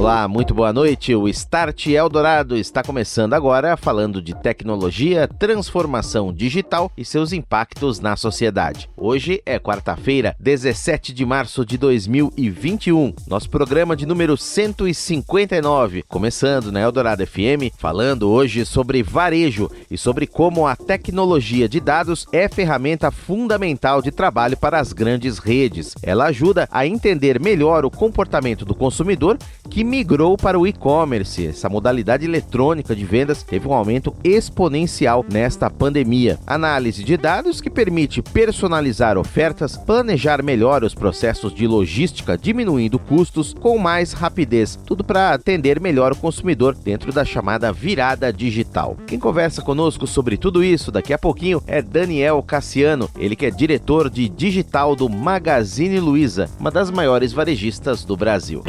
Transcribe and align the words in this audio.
Olá, 0.00 0.26
muito 0.26 0.54
boa 0.54 0.72
noite. 0.72 1.14
O 1.14 1.28
Start 1.28 1.88
Eldorado 1.88 2.56
está 2.56 2.82
começando 2.82 3.34
agora 3.34 3.76
falando 3.76 4.22
de 4.22 4.34
tecnologia, 4.34 5.28
transformação 5.28 6.32
digital 6.32 6.90
e 6.96 7.04
seus 7.04 7.34
impactos 7.34 8.00
na 8.00 8.16
sociedade. 8.16 8.88
Hoje 8.96 9.42
é 9.44 9.58
quarta-feira, 9.58 10.34
17 10.40 11.12
de 11.12 11.26
março 11.26 11.66
de 11.66 11.76
2021. 11.76 13.12
Nosso 13.28 13.50
programa 13.50 13.94
de 13.94 14.06
número 14.06 14.38
159, 14.38 16.02
começando 16.08 16.72
na 16.72 16.80
Eldorado 16.80 17.26
FM, 17.26 17.68
falando 17.76 18.30
hoje 18.30 18.64
sobre 18.64 19.02
varejo 19.02 19.70
e 19.90 19.98
sobre 19.98 20.26
como 20.26 20.66
a 20.66 20.74
tecnologia 20.74 21.68
de 21.68 21.78
dados 21.78 22.26
é 22.32 22.48
ferramenta 22.48 23.10
fundamental 23.10 24.00
de 24.00 24.10
trabalho 24.10 24.56
para 24.56 24.80
as 24.80 24.94
grandes 24.94 25.36
redes. 25.36 25.94
Ela 26.02 26.24
ajuda 26.28 26.66
a 26.72 26.86
entender 26.86 27.38
melhor 27.38 27.84
o 27.84 27.90
comportamento 27.90 28.64
do 28.64 28.74
consumidor 28.74 29.36
que 29.70 29.84
migrou 29.84 30.36
para 30.36 30.58
o 30.58 30.66
e-commerce. 30.66 31.46
Essa 31.46 31.68
modalidade 31.68 32.24
eletrônica 32.24 32.94
de 32.94 33.04
vendas 33.04 33.42
teve 33.42 33.68
um 33.68 33.72
aumento 33.72 34.14
exponencial 34.24 35.24
nesta 35.32 35.70
pandemia. 35.70 36.38
Análise 36.46 37.04
de 37.04 37.16
dados 37.16 37.60
que 37.60 37.70
permite 37.70 38.20
personalizar 38.20 39.16
ofertas, 39.16 39.76
planejar 39.76 40.42
melhor 40.42 40.82
os 40.82 40.94
processos 40.94 41.54
de 41.54 41.66
logística, 41.66 42.36
diminuindo 42.36 42.98
custos 42.98 43.54
com 43.54 43.78
mais 43.78 44.12
rapidez. 44.12 44.78
Tudo 44.84 45.04
para 45.04 45.32
atender 45.32 45.80
melhor 45.80 46.12
o 46.12 46.16
consumidor 46.16 46.74
dentro 46.74 47.12
da 47.12 47.24
chamada 47.24 47.72
virada 47.72 48.32
digital. 48.32 48.96
Quem 49.06 49.18
conversa 49.18 49.62
conosco 49.62 50.06
sobre 50.06 50.36
tudo 50.36 50.64
isso 50.64 50.90
daqui 50.90 51.12
a 51.12 51.18
pouquinho 51.18 51.62
é 51.66 51.80
Daniel 51.80 52.42
Cassiano, 52.42 53.08
ele 53.16 53.36
que 53.36 53.46
é 53.46 53.50
diretor 53.50 54.10
de 54.10 54.28
digital 54.28 54.96
do 54.96 55.08
Magazine 55.08 56.00
Luiza, 56.00 56.50
uma 56.58 56.70
das 56.70 56.90
maiores 56.90 57.32
varejistas 57.32 58.04
do 58.04 58.16
Brasil. 58.16 58.64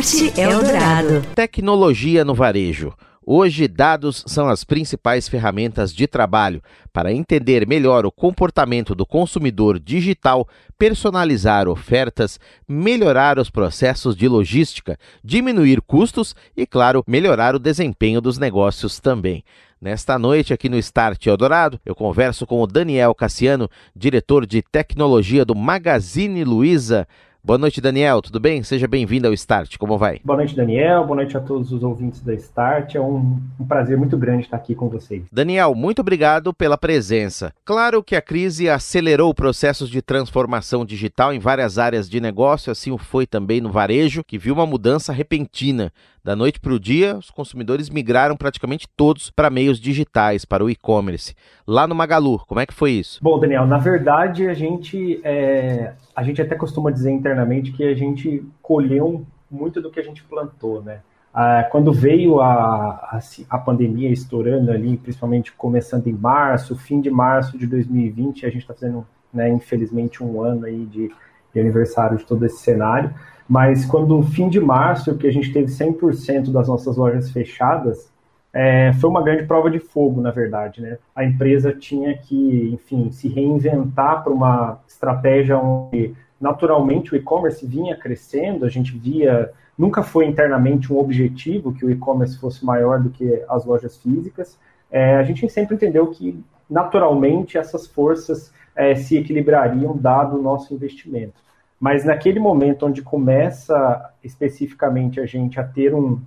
Start 0.00 0.38
Eldorado. 0.38 1.22
Tecnologia 1.34 2.24
no 2.24 2.34
varejo. 2.34 2.94
Hoje, 3.26 3.68
dados 3.68 4.24
são 4.26 4.48
as 4.48 4.64
principais 4.64 5.28
ferramentas 5.28 5.94
de 5.94 6.06
trabalho 6.06 6.62
para 6.90 7.12
entender 7.12 7.68
melhor 7.68 8.06
o 8.06 8.10
comportamento 8.10 8.94
do 8.94 9.04
consumidor 9.04 9.78
digital, 9.78 10.48
personalizar 10.78 11.68
ofertas, 11.68 12.40
melhorar 12.66 13.38
os 13.38 13.50
processos 13.50 14.16
de 14.16 14.26
logística, 14.26 14.98
diminuir 15.22 15.82
custos 15.82 16.34
e, 16.56 16.64
claro, 16.64 17.04
melhorar 17.06 17.54
o 17.54 17.58
desempenho 17.58 18.22
dos 18.22 18.38
negócios 18.38 18.98
também. 18.98 19.44
Nesta 19.78 20.18
noite, 20.18 20.54
aqui 20.54 20.70
no 20.70 20.78
Start 20.78 21.26
Eldorado, 21.26 21.78
eu 21.84 21.94
converso 21.94 22.46
com 22.46 22.62
o 22.62 22.66
Daniel 22.66 23.14
Cassiano, 23.14 23.68
diretor 23.94 24.46
de 24.46 24.62
tecnologia 24.62 25.44
do 25.44 25.54
Magazine 25.54 26.44
Luiza. 26.44 27.06
Boa 27.44 27.58
noite, 27.58 27.80
Daniel. 27.80 28.22
Tudo 28.22 28.38
bem? 28.38 28.62
Seja 28.62 28.86
bem-vindo 28.86 29.26
ao 29.26 29.34
Start. 29.34 29.76
Como 29.76 29.98
vai? 29.98 30.20
Boa 30.24 30.36
noite, 30.36 30.54
Daniel. 30.54 31.04
Boa 31.04 31.16
noite 31.16 31.36
a 31.36 31.40
todos 31.40 31.72
os 31.72 31.82
ouvintes 31.82 32.20
da 32.20 32.32
Start. 32.34 32.94
É 32.94 33.00
um, 33.00 33.36
um, 33.58 33.66
prazer 33.66 33.98
muito 33.98 34.16
grande 34.16 34.44
estar 34.44 34.56
aqui 34.56 34.76
com 34.76 34.88
vocês. 34.88 35.24
Daniel, 35.32 35.74
muito 35.74 35.98
obrigado 35.98 36.54
pela 36.54 36.78
presença. 36.78 37.52
Claro 37.64 38.00
que 38.00 38.14
a 38.14 38.22
crise 38.22 38.68
acelerou 38.68 39.34
processos 39.34 39.90
de 39.90 40.00
transformação 40.00 40.84
digital 40.84 41.34
em 41.34 41.40
várias 41.40 41.78
áreas 41.78 42.08
de 42.08 42.20
negócio, 42.20 42.70
assim 42.70 42.92
o 42.92 42.96
foi 42.96 43.26
também 43.26 43.60
no 43.60 43.72
varejo, 43.72 44.22
que 44.22 44.38
viu 44.38 44.54
uma 44.54 44.64
mudança 44.64 45.12
repentina. 45.12 45.92
Da 46.24 46.36
noite 46.36 46.60
para 46.60 46.72
o 46.72 46.78
dia, 46.78 47.16
os 47.16 47.30
consumidores 47.30 47.90
migraram 47.90 48.36
praticamente 48.36 48.86
todos 48.96 49.28
para 49.28 49.50
meios 49.50 49.80
digitais, 49.80 50.44
para 50.44 50.64
o 50.64 50.70
e-commerce. 50.70 51.34
Lá 51.66 51.84
no 51.84 51.96
Magalu, 51.96 52.38
como 52.46 52.60
é 52.60 52.66
que 52.66 52.72
foi 52.72 52.92
isso? 52.92 53.18
Bom, 53.20 53.40
Daniel, 53.40 53.66
na 53.66 53.78
verdade 53.78 54.46
a 54.46 54.54
gente, 54.54 55.20
é, 55.24 55.94
a 56.14 56.22
gente 56.22 56.40
até 56.40 56.54
costuma 56.54 56.92
dizer 56.92 57.10
internamente 57.10 57.72
que 57.72 57.82
a 57.82 57.94
gente 57.94 58.44
colheu 58.62 59.26
muito 59.50 59.82
do 59.82 59.90
que 59.90 59.98
a 59.98 60.02
gente 60.04 60.22
plantou, 60.22 60.80
né? 60.80 61.00
Ah, 61.34 61.66
quando 61.72 61.92
veio 61.92 62.40
a, 62.40 62.52
a, 62.52 63.20
a, 63.50 63.58
pandemia 63.58 64.10
estourando 64.10 64.70
ali, 64.70 64.96
principalmente 64.98 65.50
começando 65.50 66.06
em 66.06 66.12
março, 66.12 66.76
fim 66.76 67.00
de 67.00 67.10
março 67.10 67.58
de 67.58 67.66
2020, 67.66 68.46
a 68.46 68.50
gente 68.50 68.60
está 68.60 68.74
fazendo, 68.74 69.04
né, 69.32 69.48
infelizmente, 69.48 70.22
um 70.22 70.40
ano 70.42 70.66
aí 70.66 70.84
de, 70.84 71.10
de 71.52 71.60
aniversário 71.60 72.18
de 72.18 72.24
todo 72.24 72.44
esse 72.44 72.58
cenário. 72.58 73.12
Mas 73.48 73.84
quando 73.84 74.22
fim 74.22 74.48
de 74.48 74.60
março, 74.60 75.16
que 75.16 75.26
a 75.26 75.32
gente 75.32 75.52
teve 75.52 75.66
100% 75.66 76.50
das 76.50 76.68
nossas 76.68 76.96
lojas 76.96 77.30
fechadas, 77.30 78.10
é, 78.52 78.92
foi 78.94 79.08
uma 79.08 79.22
grande 79.22 79.44
prova 79.44 79.70
de 79.70 79.78
fogo, 79.78 80.20
na 80.20 80.30
verdade. 80.30 80.80
Né? 80.80 80.98
A 81.14 81.24
empresa 81.24 81.72
tinha 81.72 82.16
que, 82.16 82.70
enfim, 82.72 83.10
se 83.10 83.28
reinventar 83.28 84.22
para 84.22 84.32
uma 84.32 84.80
estratégia 84.86 85.58
onde 85.58 86.14
naturalmente 86.40 87.14
o 87.14 87.16
e-commerce 87.16 87.64
vinha 87.64 87.96
crescendo, 87.96 88.64
a 88.64 88.68
gente 88.68 88.96
via, 88.98 89.52
nunca 89.78 90.02
foi 90.02 90.26
internamente 90.26 90.92
um 90.92 90.98
objetivo 90.98 91.72
que 91.72 91.86
o 91.86 91.90
e-commerce 91.90 92.38
fosse 92.38 92.64
maior 92.64 93.00
do 93.00 93.10
que 93.10 93.42
as 93.48 93.64
lojas 93.64 93.96
físicas. 93.96 94.58
É, 94.90 95.16
a 95.16 95.22
gente 95.22 95.48
sempre 95.48 95.76
entendeu 95.76 96.08
que 96.08 96.42
naturalmente 96.68 97.56
essas 97.56 97.86
forças 97.86 98.52
é, 98.74 98.94
se 98.94 99.16
equilibrariam 99.16 99.96
dado 99.96 100.38
o 100.38 100.42
nosso 100.42 100.72
investimento. 100.74 101.34
Mas 101.78 102.04
naquele 102.04 102.38
momento 102.38 102.86
onde 102.86 103.02
começa 103.02 104.10
especificamente 104.22 105.20
a 105.20 105.26
gente 105.26 105.58
a 105.58 105.64
ter 105.64 105.94
um, 105.94 106.20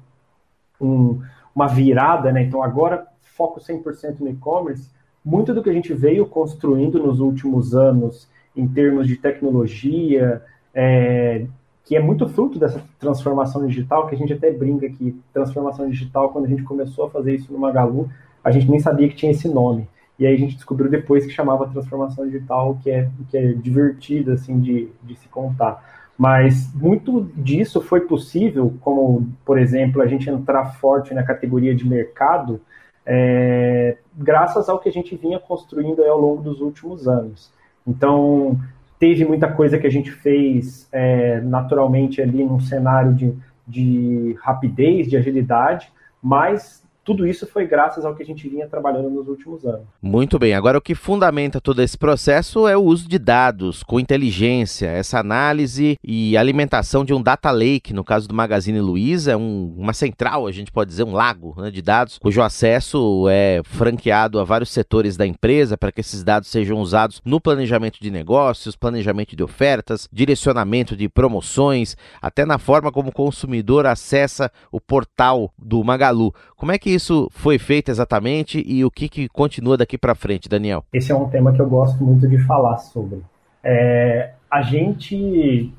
um 0.80 1.22
uma 1.56 1.68
virada, 1.68 2.32
né? 2.32 2.44
Então 2.44 2.62
agora 2.62 3.08
foco 3.22 3.60
100% 3.60 4.20
no 4.20 4.30
e-commerce, 4.30 4.90
muito 5.24 5.54
do 5.54 5.64
que 5.64 5.70
a 5.70 5.74
gente 5.74 5.94
veio 5.94 6.26
construindo 6.26 7.02
nos 7.02 7.20
últimos 7.20 7.74
anos 7.74 8.30
em 8.56 8.68
termos 8.68 9.08
de 9.08 9.18
tecnologia, 9.18 10.42
é, 10.74 11.46
que 11.84 11.96
é 11.96 12.00
muito 12.00 12.28
fruto 12.28 12.60
dessa 12.60 12.82
transformação 13.00 13.66
digital, 13.66 14.08
que 14.08 14.16
a 14.16 14.18
gente 14.18 14.34
até 14.34 14.52
brinca 14.52 14.90
que 14.90 15.20
transformação 15.34 15.90
digital, 15.90 16.30
quando 16.30 16.46
a 16.46 16.48
gente 16.50 16.64
começou 16.64 17.06
a 17.06 17.10
fazer 17.10 17.36
isso 17.36 17.52
no 17.52 17.60
Magalu, 17.60 18.10
a 18.44 18.52
gente 18.52 18.70
nem 18.70 18.80
sabia 18.80 19.08
que 19.10 19.16
tinha 19.16 19.32
esse 19.32 19.48
nome. 19.48 19.88
E 20.18 20.26
aí 20.26 20.34
a 20.34 20.38
gente 20.38 20.56
descobriu 20.56 20.90
depois 20.90 21.26
que 21.26 21.32
chamava 21.32 21.68
transformação 21.68 22.26
digital, 22.26 22.80
que 22.82 22.90
é, 22.90 23.10
que 23.30 23.38
é 23.38 23.54
divertido 23.54 24.32
assim 24.32 24.60
de, 24.60 24.90
de 25.04 25.16
se 25.16 25.28
contar. 25.28 25.84
Mas 26.18 26.74
muito 26.74 27.30
disso 27.36 27.82
foi 27.82 28.02
possível, 28.02 28.74
como, 28.80 29.28
por 29.44 29.60
exemplo, 29.60 30.02
a 30.02 30.08
gente 30.08 30.30
entrar 30.30 30.74
forte 30.76 31.14
na 31.14 31.24
categoria 31.24 31.76
de 31.76 31.86
mercado, 31.88 32.62
é, 33.06 33.98
graças 34.16 34.70
ao 34.70 34.80
que 34.80 34.88
a 34.88 34.92
gente 34.92 35.16
vinha 35.16 35.40
construindo 35.40 36.02
ao 36.04 36.20
longo 36.20 36.42
dos 36.42 36.62
últimos 36.62 37.08
anos. 37.08 37.52
Então, 37.86 38.58
teve 38.98 39.26
muita 39.26 39.52
coisa 39.52 39.78
que 39.78 39.86
a 39.86 39.92
gente 39.92 40.10
fez 40.10 40.88
é, 40.92 41.42
naturalmente 41.42 42.22
ali 42.22 42.44
num 42.46 42.62
cenário 42.62 43.14
de, 43.14 43.34
de 43.68 44.38
rapidez, 44.42 45.08
de 45.08 45.18
agilidade, 45.18 45.92
mas 46.24 46.85
tudo 47.06 47.28
isso 47.28 47.46
foi 47.46 47.68
graças 47.68 48.04
ao 48.04 48.16
que 48.16 48.24
a 48.24 48.26
gente 48.26 48.50
vinha 48.50 48.68
trabalhando 48.68 49.12
nos 49.12 49.28
últimos 49.28 49.64
anos. 49.64 49.86
Muito 50.02 50.40
bem. 50.40 50.56
Agora, 50.56 50.80
o 50.80 50.82
que 50.82 50.96
fundamenta 50.96 51.62
todo 51.62 51.82
esse 51.82 51.96
processo 51.96 52.68
é 52.68 52.76
o 52.76 52.82
uso 52.82 53.08
de 53.08 53.20
dados 53.20 53.84
com 53.84 54.00
inteligência, 54.00 54.88
essa 54.88 55.20
análise 55.20 55.98
e 56.04 56.36
alimentação 56.36 57.06
de 57.06 57.14
um 57.14 57.22
data 57.22 57.52
lake, 57.52 57.94
no 57.94 58.04
caso 58.04 58.28
do 58.28 58.34
Magazine 58.34 58.82
Luiza, 58.82 59.34
é 59.34 59.38
um, 59.38 59.76
uma 59.78 59.94
central, 59.94 60.48
a 60.48 60.52
gente 60.52 60.72
pode 60.72 60.90
dizer, 60.90 61.04
um 61.04 61.14
lago 61.14 61.54
né, 61.62 61.70
de 61.70 61.82
dados, 61.82 62.18
cujo 62.18 62.42
acesso 62.42 63.28
é 63.30 63.62
franqueado 63.64 64.40
a 64.40 64.44
vários 64.44 64.72
setores 64.72 65.16
da 65.16 65.28
empresa 65.28 65.78
para 65.78 65.92
que 65.92 66.02
esses 66.02 66.24
dados 66.24 66.50
sejam 66.50 66.80
usados 66.80 67.22
no 67.24 67.40
planejamento 67.40 68.00
de 68.02 68.10
negócios, 68.10 68.76
planejamento 68.76 69.36
de 69.36 69.44
ofertas, 69.44 70.10
direcionamento 70.12 70.96
de 70.96 71.08
promoções, 71.08 71.96
até 72.20 72.46
na 72.46 72.58
forma 72.58 72.92
como 72.92 73.10
o 73.10 73.14
consumidor 73.14 73.86
acessa 73.86 74.52
o 74.72 74.82
portal 74.82 75.54
do 75.56 75.84
Magalu. 75.84 76.34
Como 76.56 76.72
é 76.72 76.80
que 76.80 76.95
isso 76.96 77.30
foi 77.32 77.60
feito 77.60 77.90
exatamente 77.90 78.64
e 78.66 78.84
o 78.84 78.90
que, 78.90 79.08
que 79.08 79.30
continua 79.30 79.78
daqui 79.78 79.98
para 79.98 80.16
frente, 80.16 80.50
Daniel? 80.50 80.84
Esse 80.94 81.12
é 81.12 81.16
um 81.16 81.30
tema 81.30 81.54
que 81.54 81.62
eu 81.62 81.70
gosto 81.70 82.04
muito 82.04 82.28
de 82.28 82.38
falar 82.40 82.78
sobre. 82.78 83.22
É, 83.64 84.34
a 84.50 84.62
gente, 84.62 85.74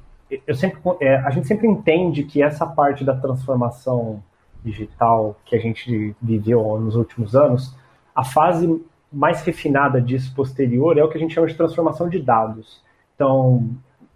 eu 0.47 0.55
sempre, 0.55 0.79
é, 1.01 1.17
a 1.17 1.31
gente 1.31 1.47
sempre 1.47 1.67
entende 1.67 2.23
que 2.23 2.43
essa 2.43 2.67
parte 2.67 3.05
da 3.05 3.17
transformação 3.17 4.23
digital 4.65 5.37
que 5.45 5.55
a 5.55 5.59
gente 5.59 6.15
viveu 6.21 6.79
nos 6.81 6.97
últimos 6.97 7.35
anos, 7.35 7.75
a 8.15 8.25
fase 8.25 8.83
mais 9.13 9.43
refinada 9.43 10.01
disso 10.01 10.35
posterior 10.35 10.99
é 10.99 11.05
o 11.05 11.09
que 11.09 11.17
a 11.17 11.21
gente 11.21 11.35
chama 11.35 11.47
de 11.47 11.55
transformação 11.55 12.09
de 12.09 12.21
dados. 12.21 12.83
Então, 13.15 13.71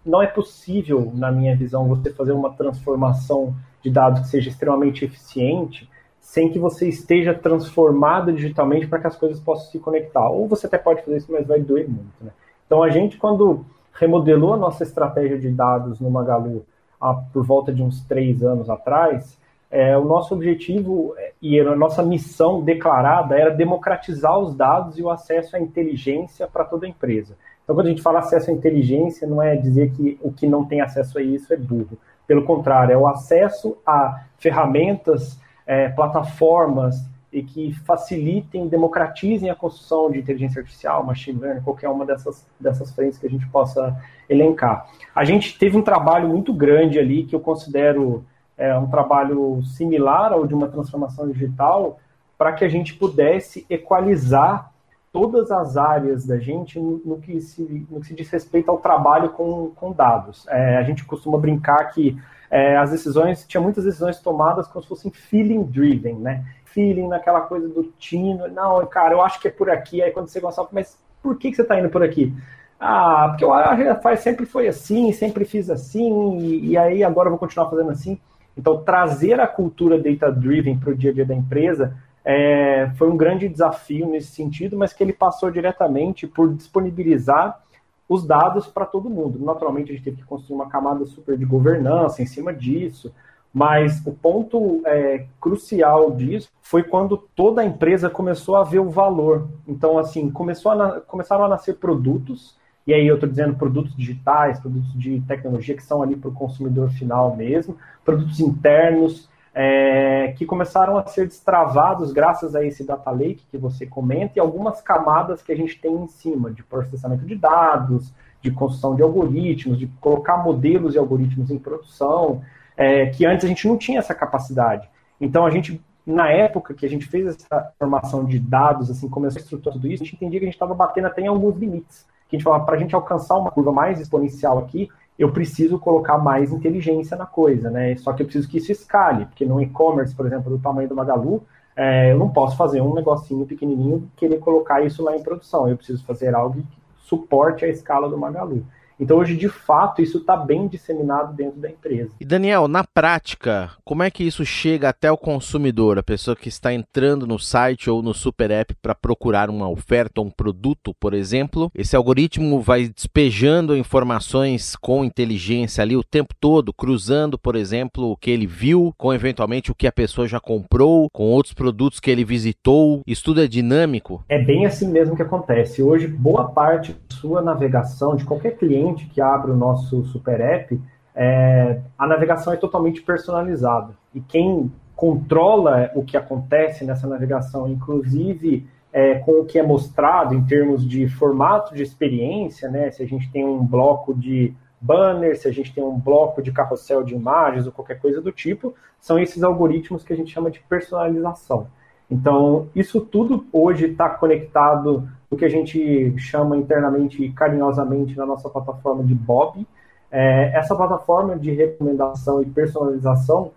não 0.05 0.21
é 0.21 0.27
possível, 0.27 1.11
na 1.15 1.31
minha 1.31 1.55
visão, 1.55 1.87
você 1.87 2.11
fazer 2.13 2.33
uma 2.33 2.51
transformação 2.51 3.55
de 3.81 3.89
dados 3.89 4.21
que 4.21 4.27
seja 4.27 4.49
extremamente 4.49 5.05
eficiente 5.05 5.89
sem 6.21 6.49
que 6.49 6.59
você 6.59 6.87
esteja 6.87 7.33
transformado 7.33 8.31
digitalmente 8.31 8.87
para 8.87 8.99
que 8.99 9.07
as 9.07 9.17
coisas 9.17 9.39
possam 9.39 9.69
se 9.71 9.79
conectar. 9.79 10.29
Ou 10.29 10.47
você 10.47 10.67
até 10.67 10.77
pode 10.77 11.01
fazer 11.01 11.17
isso, 11.17 11.31
mas 11.31 11.45
vai 11.45 11.59
doer 11.59 11.89
muito. 11.89 12.13
Né? 12.21 12.31
Então 12.65 12.81
a 12.81 12.89
gente, 12.89 13.17
quando 13.17 13.65
remodelou 13.91 14.53
a 14.53 14.57
nossa 14.57 14.83
estratégia 14.83 15.37
de 15.37 15.49
dados 15.49 15.99
no 15.99 16.09
Magalu 16.09 16.65
há, 17.01 17.13
por 17.13 17.43
volta 17.43 17.73
de 17.73 17.83
uns 17.83 18.05
três 18.05 18.41
anos 18.43 18.69
atrás, 18.69 19.37
é, 19.69 19.97
o 19.97 20.05
nosso 20.05 20.33
objetivo 20.33 21.13
é, 21.17 21.31
e 21.41 21.59
a 21.59 21.75
nossa 21.75 22.03
missão 22.03 22.61
declarada 22.61 23.37
era 23.37 23.49
democratizar 23.49 24.37
os 24.37 24.55
dados 24.55 24.97
e 24.97 25.01
o 25.01 25.09
acesso 25.09 25.55
à 25.55 25.59
inteligência 25.59 26.47
para 26.47 26.63
toda 26.63 26.85
a 26.85 26.89
empresa. 26.89 27.35
Então, 27.63 27.75
quando 27.75 27.87
a 27.87 27.89
gente 27.89 28.01
fala 28.01 28.19
acesso 28.19 28.51
à 28.51 28.53
inteligência, 28.53 29.27
não 29.27 29.41
é 29.41 29.55
dizer 29.55 29.91
que 29.91 30.19
o 30.21 30.31
que 30.31 30.47
não 30.47 30.65
tem 30.65 30.81
acesso 30.81 31.17
a 31.17 31.21
isso 31.21 31.53
é 31.53 31.57
burro. 31.57 31.97
Pelo 32.27 32.43
contrário, 32.43 32.93
é 32.93 32.97
o 32.97 33.07
acesso 33.07 33.77
a 33.85 34.25
ferramentas, 34.37 35.39
é, 35.65 35.89
plataformas 35.89 37.03
e 37.31 37.41
que 37.41 37.73
facilitem, 37.85 38.67
democratizem 38.67 39.49
a 39.49 39.55
construção 39.55 40.11
de 40.11 40.19
inteligência 40.19 40.59
artificial, 40.59 41.03
machine 41.03 41.39
learning, 41.39 41.61
qualquer 41.61 41.87
uma 41.89 42.05
dessas, 42.05 42.45
dessas 42.59 42.91
frentes 42.93 43.17
que 43.17 43.25
a 43.25 43.29
gente 43.29 43.47
possa 43.47 43.95
elencar. 44.29 44.87
A 45.15 45.23
gente 45.23 45.57
teve 45.57 45.77
um 45.77 45.81
trabalho 45.81 46.27
muito 46.27 46.53
grande 46.53 46.99
ali 46.99 47.23
que 47.23 47.33
eu 47.33 47.39
considero 47.39 48.25
é, 48.57 48.77
um 48.77 48.87
trabalho 48.87 49.63
similar 49.63 50.33
ao 50.33 50.45
de 50.45 50.53
uma 50.53 50.67
transformação 50.67 51.29
digital 51.29 51.99
para 52.37 52.51
que 52.51 52.65
a 52.65 52.69
gente 52.69 52.95
pudesse 52.95 53.65
equalizar 53.69 54.70
todas 55.11 55.51
as 55.51 55.75
áreas 55.75 56.25
da 56.25 56.37
gente 56.37 56.79
no, 56.79 57.01
no, 57.03 57.17
que, 57.19 57.39
se, 57.41 57.85
no 57.89 57.99
que 57.99 58.07
se 58.07 58.15
diz 58.15 58.29
respeito 58.29 58.71
ao 58.71 58.77
trabalho 58.77 59.29
com, 59.29 59.71
com 59.75 59.91
dados. 59.91 60.47
É, 60.47 60.77
a 60.77 60.83
gente 60.83 61.03
costuma 61.03 61.37
brincar 61.37 61.91
que 61.91 62.17
é, 62.49 62.77
as 62.77 62.91
decisões, 62.91 63.45
tinha 63.45 63.61
muitas 63.61 63.83
decisões 63.83 64.19
tomadas 64.19 64.67
como 64.67 64.81
se 64.81 64.89
fossem 64.89 65.11
feeling 65.11 65.63
driven, 65.63 66.15
né? 66.15 66.45
Feeling 66.65 67.07
naquela 67.07 67.41
coisa 67.41 67.67
do 67.67 67.83
tino, 67.97 68.47
não, 68.47 68.85
cara, 68.85 69.13
eu 69.13 69.21
acho 69.21 69.39
que 69.39 69.47
é 69.47 69.51
por 69.51 69.69
aqui, 69.69 70.01
aí 70.01 70.11
quando 70.11 70.27
você 70.27 70.39
gosta, 70.39 70.65
mas 70.71 70.97
por 71.21 71.37
que, 71.37 71.49
que 71.49 71.55
você 71.55 71.61
está 71.61 71.77
indo 71.77 71.89
por 71.89 72.03
aqui? 72.03 72.33
Ah, 72.79 73.27
porque 73.29 73.43
eu 73.43 73.53
acho 73.53 74.21
sempre 74.21 74.45
foi 74.45 74.67
assim, 74.67 75.11
sempre 75.11 75.45
fiz 75.45 75.69
assim, 75.69 76.37
e, 76.39 76.69
e 76.69 76.77
aí 76.77 77.03
agora 77.03 77.27
eu 77.27 77.31
vou 77.31 77.39
continuar 77.39 77.69
fazendo 77.69 77.91
assim. 77.91 78.19
Então, 78.57 78.83
trazer 78.83 79.39
a 79.39 79.47
cultura 79.47 79.97
data-driven 79.99 80.77
para 80.77 80.91
o 80.91 80.95
dia 80.95 81.11
a 81.11 81.13
dia 81.13 81.25
da 81.25 81.33
empresa 81.33 81.95
é, 82.23 82.91
foi 82.97 83.09
um 83.09 83.17
grande 83.17 83.49
desafio 83.49 84.07
nesse 84.07 84.31
sentido, 84.31 84.77
mas 84.77 84.93
que 84.93 85.03
ele 85.03 85.13
passou 85.13 85.49
diretamente 85.49 86.27
por 86.27 86.53
disponibilizar 86.53 87.61
os 88.07 88.25
dados 88.25 88.67
para 88.67 88.85
todo 88.85 89.09
mundo. 89.09 89.43
Naturalmente, 89.43 89.91
a 89.91 89.95
gente 89.95 90.03
teve 90.03 90.17
que 90.17 90.25
construir 90.25 90.55
uma 90.55 90.69
camada 90.69 91.05
super 91.05 91.37
de 91.37 91.45
governança 91.45 92.21
em 92.21 92.25
cima 92.25 92.53
disso, 92.53 93.13
mas 93.53 94.05
o 94.05 94.11
ponto 94.11 94.81
é, 94.85 95.25
crucial 95.39 96.11
disso 96.11 96.49
foi 96.61 96.83
quando 96.83 97.17
toda 97.35 97.61
a 97.61 97.65
empresa 97.65 98.09
começou 98.09 98.55
a 98.55 98.63
ver 98.63 98.79
o 98.79 98.89
valor. 98.89 99.47
Então, 99.67 99.97
assim, 99.97 100.29
começou 100.29 100.71
a 100.71 101.01
começaram 101.01 101.45
a 101.45 101.49
nascer 101.49 101.75
produtos 101.75 102.55
e 102.85 102.93
aí 102.93 103.05
eu 103.05 103.15
estou 103.15 103.29
dizendo 103.29 103.55
produtos 103.55 103.95
digitais, 103.95 104.59
produtos 104.59 104.91
de 104.93 105.21
tecnologia 105.21 105.75
que 105.75 105.83
são 105.83 106.01
ali 106.01 106.15
para 106.15 106.29
o 106.29 106.33
consumidor 106.33 106.89
final 106.89 107.35
mesmo, 107.35 107.77
produtos 108.03 108.39
internos 108.39 109.29
é, 109.53 110.33
que 110.37 110.45
começaram 110.45 110.97
a 110.97 111.05
ser 111.05 111.27
destravados 111.27 112.11
graças 112.11 112.55
a 112.55 112.63
esse 112.63 112.85
data 112.85 113.11
lake 113.11 113.45
que 113.49 113.57
você 113.57 113.85
comenta 113.85 114.33
e 114.35 114.39
algumas 114.39 114.81
camadas 114.81 115.41
que 115.41 115.51
a 115.51 115.55
gente 115.55 115.79
tem 115.79 115.93
em 115.93 116.07
cima 116.07 116.51
de 116.51 116.63
processamento 116.63 117.25
de 117.25 117.35
dados, 117.35 118.13
de 118.41 118.49
construção 118.51 118.95
de 118.95 119.03
algoritmos, 119.03 119.77
de 119.77 119.87
colocar 119.99 120.37
modelos 120.37 120.95
e 120.95 120.97
algoritmos 120.97 121.51
em 121.51 121.59
produção, 121.59 122.41
é, 122.77 123.07
que 123.07 123.25
antes 123.25 123.45
a 123.45 123.47
gente 123.47 123.67
não 123.67 123.77
tinha 123.77 123.99
essa 123.99 124.15
capacidade. 124.15 124.89
Então 125.19 125.45
a 125.45 125.49
gente 125.49 125.81
na 126.03 126.31
época 126.31 126.73
que 126.73 126.83
a 126.83 126.89
gente 126.89 127.05
fez 127.05 127.27
essa 127.27 127.71
formação 127.77 128.25
de 128.25 128.39
dados, 128.39 128.89
assim, 128.89 129.07
começou 129.07 129.39
a 129.39 129.43
estruturar 129.43 129.73
tudo 129.73 129.87
isso, 129.87 130.01
a 130.01 130.05
gente 130.05 130.15
entendia 130.15 130.39
que 130.39 130.45
a 130.45 130.47
gente 130.47 130.55
estava 130.55 130.73
batendo 130.73 131.05
até 131.05 131.21
em 131.21 131.27
alguns 131.27 131.55
limites 131.57 132.07
que 132.31 132.37
a 132.37 132.39
gente 132.39 132.45
fala, 132.45 132.65
para 132.65 132.75
a 132.75 132.79
gente 132.79 132.95
alcançar 132.95 133.37
uma 133.37 133.51
curva 133.51 133.73
mais 133.73 133.99
exponencial 133.99 134.57
aqui, 134.57 134.89
eu 135.21 135.31
preciso 135.31 135.77
colocar 135.77 136.17
mais 136.17 136.51
inteligência 136.51 137.15
na 137.15 137.27
coisa, 137.27 137.69
né? 137.69 137.95
Só 137.97 138.11
que 138.11 138.23
eu 138.23 138.25
preciso 138.25 138.49
que 138.49 138.57
isso 138.57 138.71
escale, 138.71 139.25
porque 139.25 139.45
no 139.45 139.61
e-commerce, 139.61 140.15
por 140.15 140.25
exemplo, 140.25 140.49
do 140.49 140.57
tamanho 140.57 140.89
do 140.89 140.95
Magalu, 140.95 141.43
é, 141.75 142.11
eu 142.11 142.17
não 142.17 142.29
posso 142.29 142.57
fazer 142.57 142.81
um 142.81 142.95
negocinho 142.95 143.45
pequenininho 143.45 144.09
e 144.15 144.19
querer 144.19 144.39
colocar 144.39 144.83
isso 144.83 145.03
lá 145.03 145.15
em 145.15 145.21
produção. 145.21 145.67
Eu 145.67 145.77
preciso 145.77 146.03
fazer 146.05 146.33
algo 146.33 146.63
que 146.63 146.81
suporte 146.97 147.63
a 147.63 147.67
escala 147.67 148.09
do 148.09 148.17
Magalu. 148.17 148.65
Então, 149.01 149.17
hoje, 149.17 149.35
de 149.35 149.49
fato, 149.49 149.99
isso 149.99 150.19
está 150.19 150.37
bem 150.37 150.67
disseminado 150.67 151.33
dentro 151.33 151.59
da 151.59 151.67
empresa. 151.67 152.11
E, 152.19 152.23
Daniel, 152.23 152.67
na 152.67 152.83
prática, 152.83 153.71
como 153.83 154.03
é 154.03 154.11
que 154.11 154.23
isso 154.23 154.45
chega 154.45 154.89
até 154.89 155.11
o 155.11 155.17
consumidor, 155.17 155.97
a 155.97 156.03
pessoa 156.03 156.35
que 156.35 156.47
está 156.47 156.71
entrando 156.71 157.25
no 157.25 157.39
site 157.39 157.89
ou 157.89 158.03
no 158.03 158.13
super 158.13 158.51
app 158.51 158.75
para 158.79 158.93
procurar 158.93 159.49
uma 159.49 159.67
oferta, 159.67 160.21
um 160.21 160.29
produto, 160.29 160.93
por 160.99 161.15
exemplo? 161.15 161.71
Esse 161.73 161.95
algoritmo 161.95 162.61
vai 162.61 162.89
despejando 162.89 163.75
informações 163.75 164.75
com 164.75 165.03
inteligência 165.03 165.81
ali 165.81 165.97
o 165.97 166.03
tempo 166.03 166.35
todo, 166.39 166.71
cruzando, 166.71 167.39
por 167.39 167.55
exemplo, 167.55 168.11
o 168.11 168.17
que 168.17 168.29
ele 168.29 168.45
viu 168.45 168.93
com 168.97 169.11
eventualmente 169.11 169.71
o 169.71 169.75
que 169.75 169.87
a 169.87 169.91
pessoa 169.91 170.27
já 170.27 170.39
comprou, 170.39 171.09
com 171.09 171.23
outros 171.23 171.55
produtos 171.55 171.99
que 171.99 172.11
ele 172.11 172.23
visitou. 172.23 173.01
Isso 173.07 173.23
tudo 173.23 173.41
é 173.41 173.47
dinâmico? 173.47 174.23
É 174.29 174.37
bem 174.37 174.67
assim 174.67 174.91
mesmo 174.91 175.15
que 175.15 175.23
acontece. 175.23 175.81
Hoje, 175.81 176.07
boa 176.07 176.49
parte 176.49 176.93
da 176.93 177.15
sua 177.15 177.41
navegação, 177.41 178.15
de 178.15 178.25
qualquer 178.25 178.57
cliente, 178.57 178.90
cliente 178.91 179.07
que 179.07 179.21
abre 179.21 179.51
o 179.51 179.55
nosso 179.55 180.03
super 180.05 180.39
app, 180.39 180.79
é, 181.15 181.79
a 181.97 182.07
navegação 182.07 182.53
é 182.53 182.57
totalmente 182.57 183.01
personalizada. 183.01 183.93
E 184.13 184.21
quem 184.21 184.71
controla 184.95 185.91
o 185.95 186.03
que 186.03 186.15
acontece 186.15 186.85
nessa 186.85 187.07
navegação, 187.07 187.67
inclusive 187.67 188.67
é, 188.93 189.15
com 189.15 189.41
o 189.41 189.45
que 189.45 189.57
é 189.57 189.63
mostrado 189.63 190.35
em 190.35 190.43
termos 190.45 190.87
de 190.87 191.07
formato 191.07 191.73
de 191.73 191.81
experiência, 191.81 192.69
né? 192.69 192.91
Se 192.91 193.01
a 193.01 193.07
gente 193.07 193.31
tem 193.31 193.45
um 193.45 193.65
bloco 193.65 194.13
de 194.13 194.53
banner, 194.79 195.37
se 195.39 195.47
a 195.47 195.51
gente 195.51 195.73
tem 195.73 195.83
um 195.83 195.97
bloco 195.97 196.41
de 196.41 196.51
carrossel 196.51 197.03
de 197.03 197.13
imagens 197.13 197.65
ou 197.65 197.71
qualquer 197.71 197.99
coisa 197.99 198.21
do 198.21 198.31
tipo, 198.31 198.73
são 198.99 199.17
esses 199.17 199.43
algoritmos 199.43 200.03
que 200.03 200.11
a 200.11 200.15
gente 200.15 200.31
chama 200.31 200.51
de 200.51 200.59
personalização. 200.61 201.67
Então, 202.11 202.67
isso 202.75 202.99
tudo 202.99 203.45
hoje 203.53 203.85
está 203.85 204.09
conectado 204.09 205.07
no 205.29 205.37
que 205.37 205.45
a 205.45 205.49
gente 205.49 206.13
chama 206.17 206.57
internamente, 206.57 207.29
carinhosamente, 207.29 208.17
na 208.17 208.25
nossa 208.25 208.49
plataforma 208.49 209.01
de 209.01 209.15
Bob. 209.15 209.65
É, 210.11 210.51
essa 210.53 210.75
plataforma 210.75 211.39
de 211.39 211.51
recomendação 211.51 212.41
e 212.41 212.45
personalização 212.45 213.51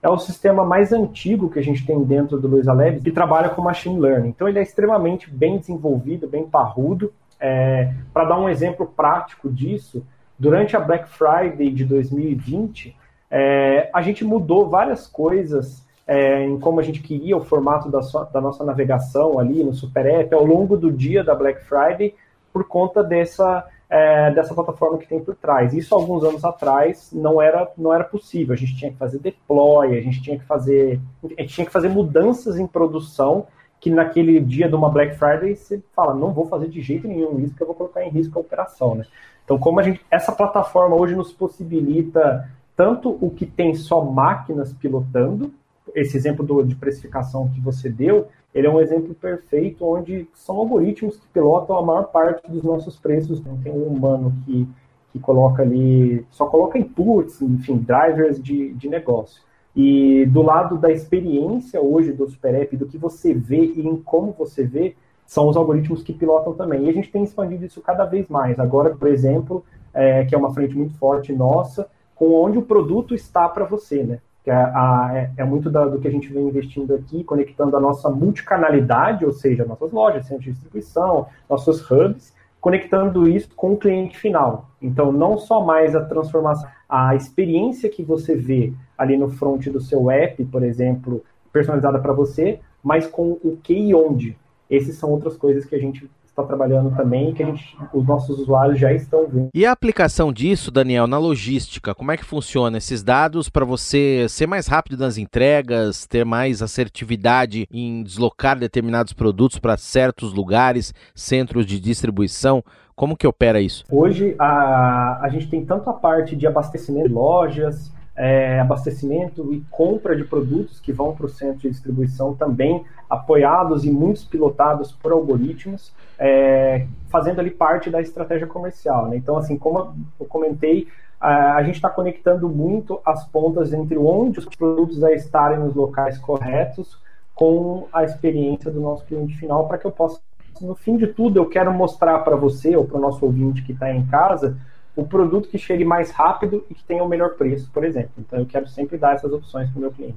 é 0.00 0.08
o 0.08 0.18
sistema 0.18 0.64
mais 0.64 0.92
antigo 0.92 1.50
que 1.50 1.58
a 1.58 1.62
gente 1.62 1.84
tem 1.84 2.00
dentro 2.04 2.38
do 2.38 2.46
Luiza 2.46 2.72
Labs 2.72 3.02
que 3.02 3.10
trabalha 3.10 3.48
com 3.48 3.60
machine 3.60 3.98
learning. 3.98 4.28
Então, 4.28 4.48
ele 4.48 4.60
é 4.60 4.62
extremamente 4.62 5.28
bem 5.28 5.58
desenvolvido, 5.58 6.28
bem 6.28 6.46
parrudo. 6.46 7.12
É, 7.40 7.92
Para 8.14 8.26
dar 8.26 8.38
um 8.38 8.48
exemplo 8.48 8.86
prático 8.86 9.50
disso, 9.50 10.06
durante 10.38 10.76
a 10.76 10.80
Black 10.80 11.08
Friday 11.08 11.72
de 11.72 11.84
2020, 11.84 12.96
é, 13.28 13.90
a 13.92 14.00
gente 14.00 14.24
mudou 14.24 14.68
várias 14.68 15.08
coisas 15.08 15.85
é, 16.06 16.44
em 16.44 16.58
como 16.58 16.78
a 16.78 16.82
gente 16.82 17.00
queria 17.00 17.36
o 17.36 17.44
formato 17.44 17.90
da, 17.90 18.00
so, 18.00 18.24
da, 18.32 18.40
nossa 18.40 18.62
navegação 18.64 19.38
ali 19.38 19.64
no 19.64 19.74
Super 19.74 20.06
App 20.06 20.34
ao 20.34 20.44
longo 20.44 20.76
do 20.76 20.92
dia 20.92 21.24
da 21.24 21.34
Black 21.34 21.64
Friday 21.64 22.14
por 22.52 22.64
conta 22.64 23.02
dessa, 23.02 23.66
é, 23.90 24.30
dessa 24.30 24.54
plataforma 24.54 24.98
que 24.98 25.08
tem 25.08 25.20
por 25.20 25.34
trás. 25.34 25.74
Isso 25.74 25.94
alguns 25.94 26.22
anos 26.22 26.44
atrás 26.44 27.10
não 27.12 27.42
era, 27.42 27.70
não 27.76 27.92
era 27.92 28.04
possível. 28.04 28.54
A 28.54 28.56
gente 28.56 28.76
tinha 28.76 28.92
que 28.92 28.96
fazer 28.96 29.18
deploy, 29.18 29.98
a 29.98 30.00
gente 30.00 30.22
tinha 30.22 30.38
que 30.38 30.44
fazer, 30.44 31.00
a 31.36 31.42
gente 31.42 31.54
tinha 31.54 31.66
que 31.66 31.72
fazer 31.72 31.88
mudanças 31.88 32.58
em 32.58 32.66
produção 32.66 33.46
que 33.80 33.90
naquele 33.90 34.40
dia 34.40 34.68
de 34.68 34.74
uma 34.74 34.88
Black 34.88 35.16
Friday 35.16 35.54
você 35.54 35.82
fala, 35.94 36.14
não 36.14 36.32
vou 36.32 36.46
fazer 36.46 36.68
de 36.68 36.80
jeito 36.80 37.06
nenhum 37.06 37.38
isso, 37.40 37.50
porque 37.50 37.62
eu 37.62 37.66
vou 37.66 37.76
colocar 37.76 38.04
em 38.04 38.10
risco 38.10 38.38
a 38.38 38.40
operação, 38.40 38.94
né? 38.94 39.04
Então, 39.44 39.58
como 39.58 39.78
a 39.78 39.82
gente, 39.82 40.00
essa 40.10 40.32
plataforma 40.32 40.96
hoje 40.96 41.14
nos 41.14 41.32
possibilita 41.32 42.50
tanto 42.74 43.16
o 43.20 43.30
que 43.30 43.46
tem 43.46 43.74
só 43.74 44.04
máquinas 44.04 44.72
pilotando, 44.72 45.52
esse 45.96 46.14
exemplo 46.14 46.44
do, 46.44 46.62
de 46.62 46.74
precificação 46.74 47.48
que 47.48 47.60
você 47.60 47.88
deu, 47.88 48.28
ele 48.54 48.66
é 48.66 48.70
um 48.70 48.80
exemplo 48.80 49.14
perfeito 49.14 49.84
onde 49.84 50.28
são 50.34 50.56
algoritmos 50.56 51.16
que 51.16 51.26
pilotam 51.28 51.76
a 51.78 51.82
maior 51.82 52.04
parte 52.04 52.48
dos 52.50 52.62
nossos 52.62 52.98
preços. 52.98 53.42
Não 53.42 53.56
tem 53.56 53.72
um 53.72 53.86
humano 53.86 54.32
que, 54.44 54.68
que 55.10 55.18
coloca 55.18 55.62
ali, 55.62 56.24
só 56.30 56.46
coloca 56.46 56.78
inputs, 56.78 57.40
enfim, 57.40 57.78
drivers 57.78 58.40
de, 58.40 58.74
de 58.74 58.88
negócio. 58.88 59.42
E 59.74 60.26
do 60.26 60.42
lado 60.42 60.76
da 60.76 60.90
experiência 60.90 61.80
hoje 61.80 62.12
do 62.12 62.28
Super 62.28 62.54
App, 62.54 62.76
do 62.76 62.86
que 62.86 62.98
você 62.98 63.32
vê 63.32 63.64
e 63.64 63.86
em 63.86 63.96
como 63.96 64.32
você 64.32 64.64
vê, 64.64 64.94
são 65.26 65.48
os 65.48 65.56
algoritmos 65.56 66.02
que 66.02 66.12
pilotam 66.12 66.52
também. 66.52 66.84
E 66.84 66.90
a 66.90 66.92
gente 66.92 67.10
tem 67.10 67.24
expandido 67.24 67.64
isso 67.64 67.80
cada 67.80 68.04
vez 68.04 68.28
mais. 68.28 68.58
Agora, 68.58 68.94
por 68.94 69.08
exemplo, 69.08 69.64
é, 69.94 70.24
que 70.26 70.34
é 70.34 70.38
uma 70.38 70.52
frente 70.52 70.76
muito 70.76 70.94
forte 70.98 71.32
nossa, 71.32 71.88
com 72.14 72.32
onde 72.34 72.58
o 72.58 72.62
produto 72.62 73.14
está 73.14 73.48
para 73.48 73.64
você, 73.64 74.02
né? 74.02 74.20
Que 74.46 74.50
é, 74.52 74.54
a, 74.54 75.10
é, 75.12 75.30
é 75.38 75.44
muito 75.44 75.68
da, 75.68 75.84
do 75.86 75.98
que 75.98 76.06
a 76.06 76.10
gente 76.10 76.32
vem 76.32 76.46
investindo 76.46 76.94
aqui, 76.94 77.24
conectando 77.24 77.76
a 77.76 77.80
nossa 77.80 78.08
multicanalidade, 78.08 79.24
ou 79.26 79.32
seja, 79.32 79.64
nossas 79.64 79.90
lojas, 79.90 80.24
centros 80.24 80.44
de 80.44 80.52
distribuição, 80.52 81.26
nossos 81.50 81.80
hubs, 81.90 82.32
conectando 82.60 83.28
isso 83.28 83.48
com 83.56 83.72
o 83.72 83.76
cliente 83.76 84.16
final. 84.16 84.70
Então, 84.80 85.10
não 85.10 85.36
só 85.36 85.64
mais 85.64 85.96
a 85.96 86.04
transformação, 86.04 86.70
a 86.88 87.16
experiência 87.16 87.90
que 87.90 88.04
você 88.04 88.36
vê 88.36 88.72
ali 88.96 89.16
no 89.16 89.28
front 89.28 89.66
do 89.66 89.80
seu 89.80 90.08
app, 90.12 90.44
por 90.44 90.62
exemplo, 90.62 91.24
personalizada 91.52 91.98
para 91.98 92.12
você, 92.12 92.60
mas 92.84 93.04
com 93.04 93.32
o 93.42 93.58
que 93.60 93.74
e 93.74 93.92
onde. 93.96 94.38
Essas 94.70 94.94
são 94.94 95.10
outras 95.10 95.36
coisas 95.36 95.64
que 95.64 95.74
a 95.74 95.80
gente 95.80 96.08
está 96.36 96.44
trabalhando 96.44 96.94
também, 96.94 97.32
que 97.32 97.42
a 97.42 97.46
gente, 97.46 97.76
os 97.94 98.06
nossos 98.06 98.38
usuários 98.38 98.78
já 98.78 98.92
estão 98.92 99.26
vendo. 99.26 99.48
E 99.54 99.64
a 99.64 99.72
aplicação 99.72 100.30
disso, 100.30 100.70
Daniel, 100.70 101.06
na 101.06 101.18
logística, 101.18 101.94
como 101.94 102.12
é 102.12 102.16
que 102.16 102.24
funciona 102.24 102.76
esses 102.76 103.02
dados 103.02 103.48
para 103.48 103.64
você 103.64 104.26
ser 104.28 104.46
mais 104.46 104.66
rápido 104.66 104.98
nas 104.98 105.16
entregas, 105.16 106.06
ter 106.06 106.24
mais 106.24 106.60
assertividade 106.60 107.66
em 107.72 108.02
deslocar 108.02 108.58
determinados 108.58 109.14
produtos 109.14 109.58
para 109.58 109.76
certos 109.78 110.34
lugares, 110.34 110.92
centros 111.14 111.64
de 111.64 111.80
distribuição? 111.80 112.62
Como 112.94 113.16
que 113.16 113.26
opera 113.26 113.60
isso? 113.60 113.84
Hoje 113.90 114.34
a, 114.38 115.20
a 115.22 115.28
gente 115.28 115.48
tem 115.48 115.64
tanto 115.64 115.88
a 115.88 115.92
parte 115.92 116.36
de 116.36 116.46
abastecimento 116.46 117.08
de 117.08 117.14
lojas, 117.14 117.92
é, 118.16 118.58
abastecimento 118.58 119.52
e 119.52 119.62
compra 119.70 120.16
de 120.16 120.24
produtos 120.24 120.80
que 120.80 120.92
vão 120.92 121.14
para 121.14 121.26
o 121.26 121.28
centro 121.28 121.60
de 121.60 121.70
distribuição 121.70 122.34
também 122.34 122.84
apoiados 123.08 123.84
e 123.84 123.90
muitos 123.90 124.24
pilotados 124.24 124.90
por 124.90 125.12
algoritmos, 125.12 125.92
é, 126.18 126.86
fazendo 127.08 127.40
ali 127.40 127.50
parte 127.50 127.90
da 127.90 128.00
estratégia 128.00 128.46
comercial. 128.46 129.08
Né? 129.08 129.16
Então, 129.16 129.36
assim, 129.36 129.56
como 129.56 129.94
eu 130.18 130.26
comentei, 130.26 130.88
a, 131.20 131.56
a 131.56 131.62
gente 131.62 131.76
está 131.76 131.90
conectando 131.90 132.48
muito 132.48 133.00
as 133.04 133.24
pontas 133.26 133.72
entre 133.72 133.98
onde 133.98 134.38
os 134.38 134.46
produtos 134.46 135.02
estarem 135.02 135.58
nos 135.58 135.74
locais 135.74 136.18
corretos 136.18 136.98
com 137.34 137.86
a 137.92 138.02
experiência 138.02 138.70
do 138.70 138.80
nosso 138.80 139.04
cliente 139.04 139.36
final 139.36 139.68
para 139.68 139.76
que 139.76 139.86
eu 139.86 139.92
possa, 139.92 140.18
no 140.60 140.74
fim 140.74 140.96
de 140.96 141.06
tudo, 141.08 141.38
eu 141.38 141.46
quero 141.46 141.72
mostrar 141.72 142.20
para 142.20 142.34
você 142.34 142.74
ou 142.74 142.86
para 142.86 142.96
o 142.96 143.00
nosso 143.00 143.24
ouvinte 143.24 143.62
que 143.62 143.72
está 143.72 143.92
em 143.92 144.06
casa 144.06 144.56
o 144.96 145.06
produto 145.06 145.48
que 145.48 145.58
chegue 145.58 145.84
mais 145.84 146.10
rápido 146.10 146.64
e 146.70 146.74
que 146.74 146.82
tenha 146.82 147.04
o 147.04 147.08
melhor 147.08 147.34
preço, 147.34 147.70
por 147.72 147.84
exemplo. 147.84 148.10
Então 148.18 148.38
eu 148.38 148.46
quero 148.46 148.66
sempre 148.66 148.96
dar 148.96 149.14
essas 149.14 149.30
opções 149.30 149.68
para 149.70 149.78
o 149.78 149.80
meu 149.82 149.92
cliente. 149.92 150.16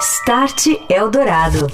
Start 0.00 0.66
Eldorado. 0.90 1.66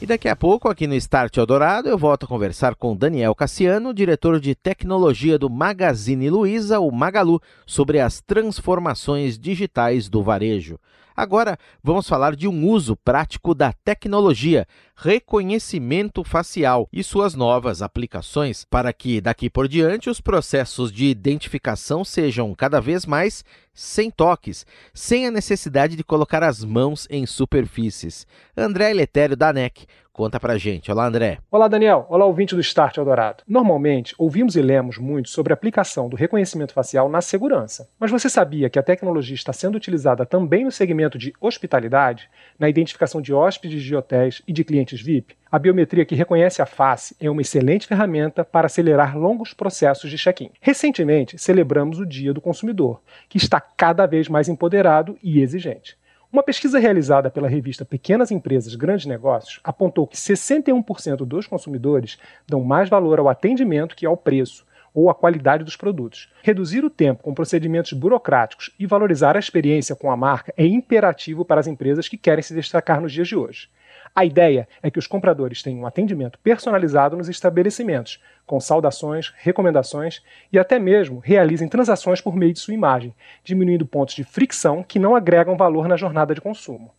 E 0.00 0.06
daqui 0.06 0.28
a 0.28 0.34
pouco, 0.34 0.68
aqui 0.68 0.86
no 0.86 0.94
Start 0.96 1.36
Eldorado, 1.36 1.88
eu 1.88 1.96
volto 1.96 2.24
a 2.24 2.28
conversar 2.28 2.74
com 2.74 2.96
Daniel 2.96 3.34
Cassiano, 3.34 3.94
diretor 3.94 4.40
de 4.40 4.54
tecnologia 4.54 5.38
do 5.38 5.48
Magazine 5.48 6.28
Luiza, 6.28 6.80
o 6.80 6.90
Magalu, 6.90 7.40
sobre 7.64 8.00
as 8.00 8.20
transformações 8.20 9.38
digitais 9.38 10.08
do 10.08 10.22
varejo. 10.22 10.78
Agora 11.16 11.56
vamos 11.80 12.08
falar 12.08 12.34
de 12.34 12.48
um 12.48 12.68
uso 12.68 12.96
prático 12.96 13.54
da 13.54 13.72
tecnologia, 13.72 14.66
reconhecimento 14.96 16.24
facial 16.24 16.88
e 16.92 17.04
suas 17.04 17.36
novas 17.36 17.82
aplicações 17.82 18.64
para 18.64 18.92
que 18.92 19.20
daqui 19.20 19.48
por 19.48 19.68
diante 19.68 20.10
os 20.10 20.20
processos 20.20 20.90
de 20.90 21.04
identificação 21.04 22.04
sejam 22.04 22.52
cada 22.52 22.80
vez 22.80 23.06
mais 23.06 23.44
sem 23.72 24.10
toques, 24.10 24.66
sem 24.92 25.26
a 25.26 25.30
necessidade 25.30 25.94
de 25.94 26.02
colocar 26.02 26.42
as 26.42 26.64
mãos 26.64 27.06
em 27.08 27.26
superfícies. 27.26 28.26
André 28.56 28.92
Letério 28.92 29.36
da 29.36 29.52
NEC 29.52 29.86
conta 30.14 30.38
pra 30.38 30.56
gente. 30.56 30.92
Olá, 30.92 31.06
André. 31.06 31.38
Olá, 31.50 31.66
Daniel. 31.66 32.06
Olá, 32.08 32.24
ouvinte 32.24 32.54
do 32.54 32.60
Start 32.60 32.96
Eldorado. 32.96 33.42
Normalmente, 33.48 34.14
ouvimos 34.16 34.54
e 34.54 34.62
lemos 34.62 34.96
muito 34.96 35.28
sobre 35.28 35.52
a 35.52 35.54
aplicação 35.54 36.08
do 36.08 36.16
reconhecimento 36.16 36.72
facial 36.72 37.08
na 37.08 37.20
segurança. 37.20 37.90
Mas 37.98 38.12
você 38.12 38.30
sabia 38.30 38.70
que 38.70 38.78
a 38.78 38.82
tecnologia 38.82 39.34
está 39.34 39.52
sendo 39.52 39.74
utilizada 39.74 40.24
também 40.24 40.64
no 40.64 40.70
segmento 40.70 41.18
de 41.18 41.32
hospitalidade, 41.40 42.30
na 42.56 42.68
identificação 42.68 43.20
de 43.20 43.34
hóspedes 43.34 43.82
de 43.82 43.96
hotéis 43.96 44.40
e 44.46 44.52
de 44.52 44.62
clientes 44.62 45.02
VIP? 45.02 45.36
A 45.50 45.58
biometria 45.58 46.04
que 46.04 46.14
reconhece 46.14 46.62
a 46.62 46.66
face 46.66 47.16
é 47.20 47.28
uma 47.28 47.42
excelente 47.42 47.88
ferramenta 47.88 48.44
para 48.44 48.66
acelerar 48.66 49.18
longos 49.18 49.52
processos 49.52 50.08
de 50.10 50.16
check-in. 50.16 50.52
Recentemente, 50.60 51.38
celebramos 51.38 51.98
o 51.98 52.06
Dia 52.06 52.32
do 52.32 52.40
Consumidor, 52.40 53.00
que 53.28 53.36
está 53.36 53.60
cada 53.60 54.06
vez 54.06 54.28
mais 54.28 54.48
empoderado 54.48 55.18
e 55.20 55.40
exigente. 55.40 55.96
Uma 56.34 56.42
pesquisa 56.42 56.80
realizada 56.80 57.30
pela 57.30 57.46
revista 57.46 57.84
Pequenas 57.84 58.32
Empresas 58.32 58.74
Grandes 58.74 59.06
Negócios 59.06 59.60
apontou 59.62 60.04
que 60.04 60.16
61% 60.16 61.18
dos 61.18 61.46
consumidores 61.46 62.18
dão 62.44 62.64
mais 62.64 62.88
valor 62.88 63.20
ao 63.20 63.28
atendimento 63.28 63.94
que 63.94 64.04
ao 64.04 64.16
preço 64.16 64.66
ou 64.92 65.08
à 65.08 65.14
qualidade 65.14 65.62
dos 65.62 65.76
produtos. 65.76 66.28
Reduzir 66.42 66.84
o 66.84 66.90
tempo 66.90 67.22
com 67.22 67.32
procedimentos 67.32 67.92
burocráticos 67.92 68.72
e 68.80 68.84
valorizar 68.84 69.36
a 69.36 69.38
experiência 69.38 69.94
com 69.94 70.10
a 70.10 70.16
marca 70.16 70.52
é 70.56 70.66
imperativo 70.66 71.44
para 71.44 71.60
as 71.60 71.68
empresas 71.68 72.08
que 72.08 72.18
querem 72.18 72.42
se 72.42 72.52
destacar 72.52 73.00
nos 73.00 73.12
dias 73.12 73.28
de 73.28 73.36
hoje. 73.36 73.68
A 74.12 74.24
ideia 74.24 74.66
é 74.82 74.90
que 74.90 74.98
os 74.98 75.06
compradores 75.06 75.62
tenham 75.62 75.82
um 75.82 75.86
atendimento 75.86 76.40
personalizado 76.40 77.16
nos 77.16 77.28
estabelecimentos, 77.28 78.20
com 78.46 78.60
saudações, 78.60 79.32
recomendações 79.36 80.22
e 80.52 80.58
até 80.58 80.78
mesmo 80.78 81.20
realizem 81.24 81.68
transações 81.68 82.20
por 82.20 82.36
meio 82.36 82.52
de 82.52 82.60
sua 82.60 82.74
imagem, 82.74 83.14
diminuindo 83.42 83.86
pontos 83.86 84.14
de 84.14 84.24
fricção 84.24 84.82
que 84.82 84.98
não 84.98 85.16
agregam 85.16 85.56
valor 85.56 85.88
na 85.88 85.96
jornada 85.96 86.34
de 86.34 86.40
consumo. 86.40 86.90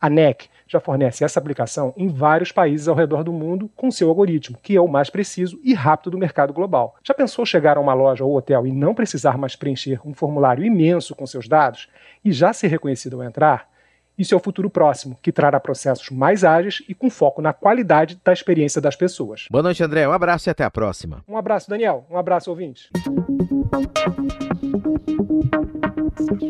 A 0.00 0.10
NEC 0.10 0.48
já 0.68 0.78
fornece 0.78 1.24
essa 1.24 1.38
aplicação 1.38 1.94
em 1.96 2.08
vários 2.08 2.52
países 2.52 2.86
ao 2.86 2.94
redor 2.94 3.24
do 3.24 3.32
mundo 3.32 3.70
com 3.74 3.90
seu 3.90 4.08
algoritmo, 4.08 4.58
que 4.62 4.76
é 4.76 4.80
o 4.80 4.88
mais 4.88 5.08
preciso 5.08 5.58
e 5.64 5.72
rápido 5.72 6.10
do 6.10 6.18
mercado 6.18 6.52
global. 6.52 6.96
Já 7.02 7.14
pensou 7.14 7.46
chegar 7.46 7.78
a 7.78 7.80
uma 7.80 7.94
loja 7.94 8.24
ou 8.24 8.36
hotel 8.36 8.66
e 8.66 8.72
não 8.72 8.94
precisar 8.94 9.38
mais 9.38 9.56
preencher 9.56 10.00
um 10.04 10.12
formulário 10.12 10.64
imenso 10.64 11.14
com 11.14 11.26
seus 11.26 11.48
dados 11.48 11.88
e 12.22 12.30
já 12.30 12.52
ser 12.52 12.68
reconhecido 12.68 13.16
ao 13.16 13.26
entrar? 13.26 13.70
Isso 14.18 14.34
é 14.34 14.36
o 14.36 14.40
futuro 14.40 14.70
próximo, 14.70 15.18
que 15.20 15.30
trará 15.30 15.60
processos 15.60 16.10
mais 16.10 16.42
ágeis 16.42 16.82
e 16.88 16.94
com 16.94 17.10
foco 17.10 17.42
na 17.42 17.52
qualidade 17.52 18.18
da 18.24 18.32
experiência 18.32 18.80
das 18.80 18.96
pessoas. 18.96 19.46
Boa 19.50 19.62
noite, 19.62 19.82
André. 19.82 20.08
Um 20.08 20.12
abraço 20.12 20.48
e 20.48 20.50
até 20.50 20.64
a 20.64 20.70
próxima. 20.70 21.22
Um 21.28 21.36
abraço, 21.36 21.68
Daniel. 21.68 22.06
Um 22.10 22.16
abraço, 22.16 22.50
ouvintes. 22.50 22.88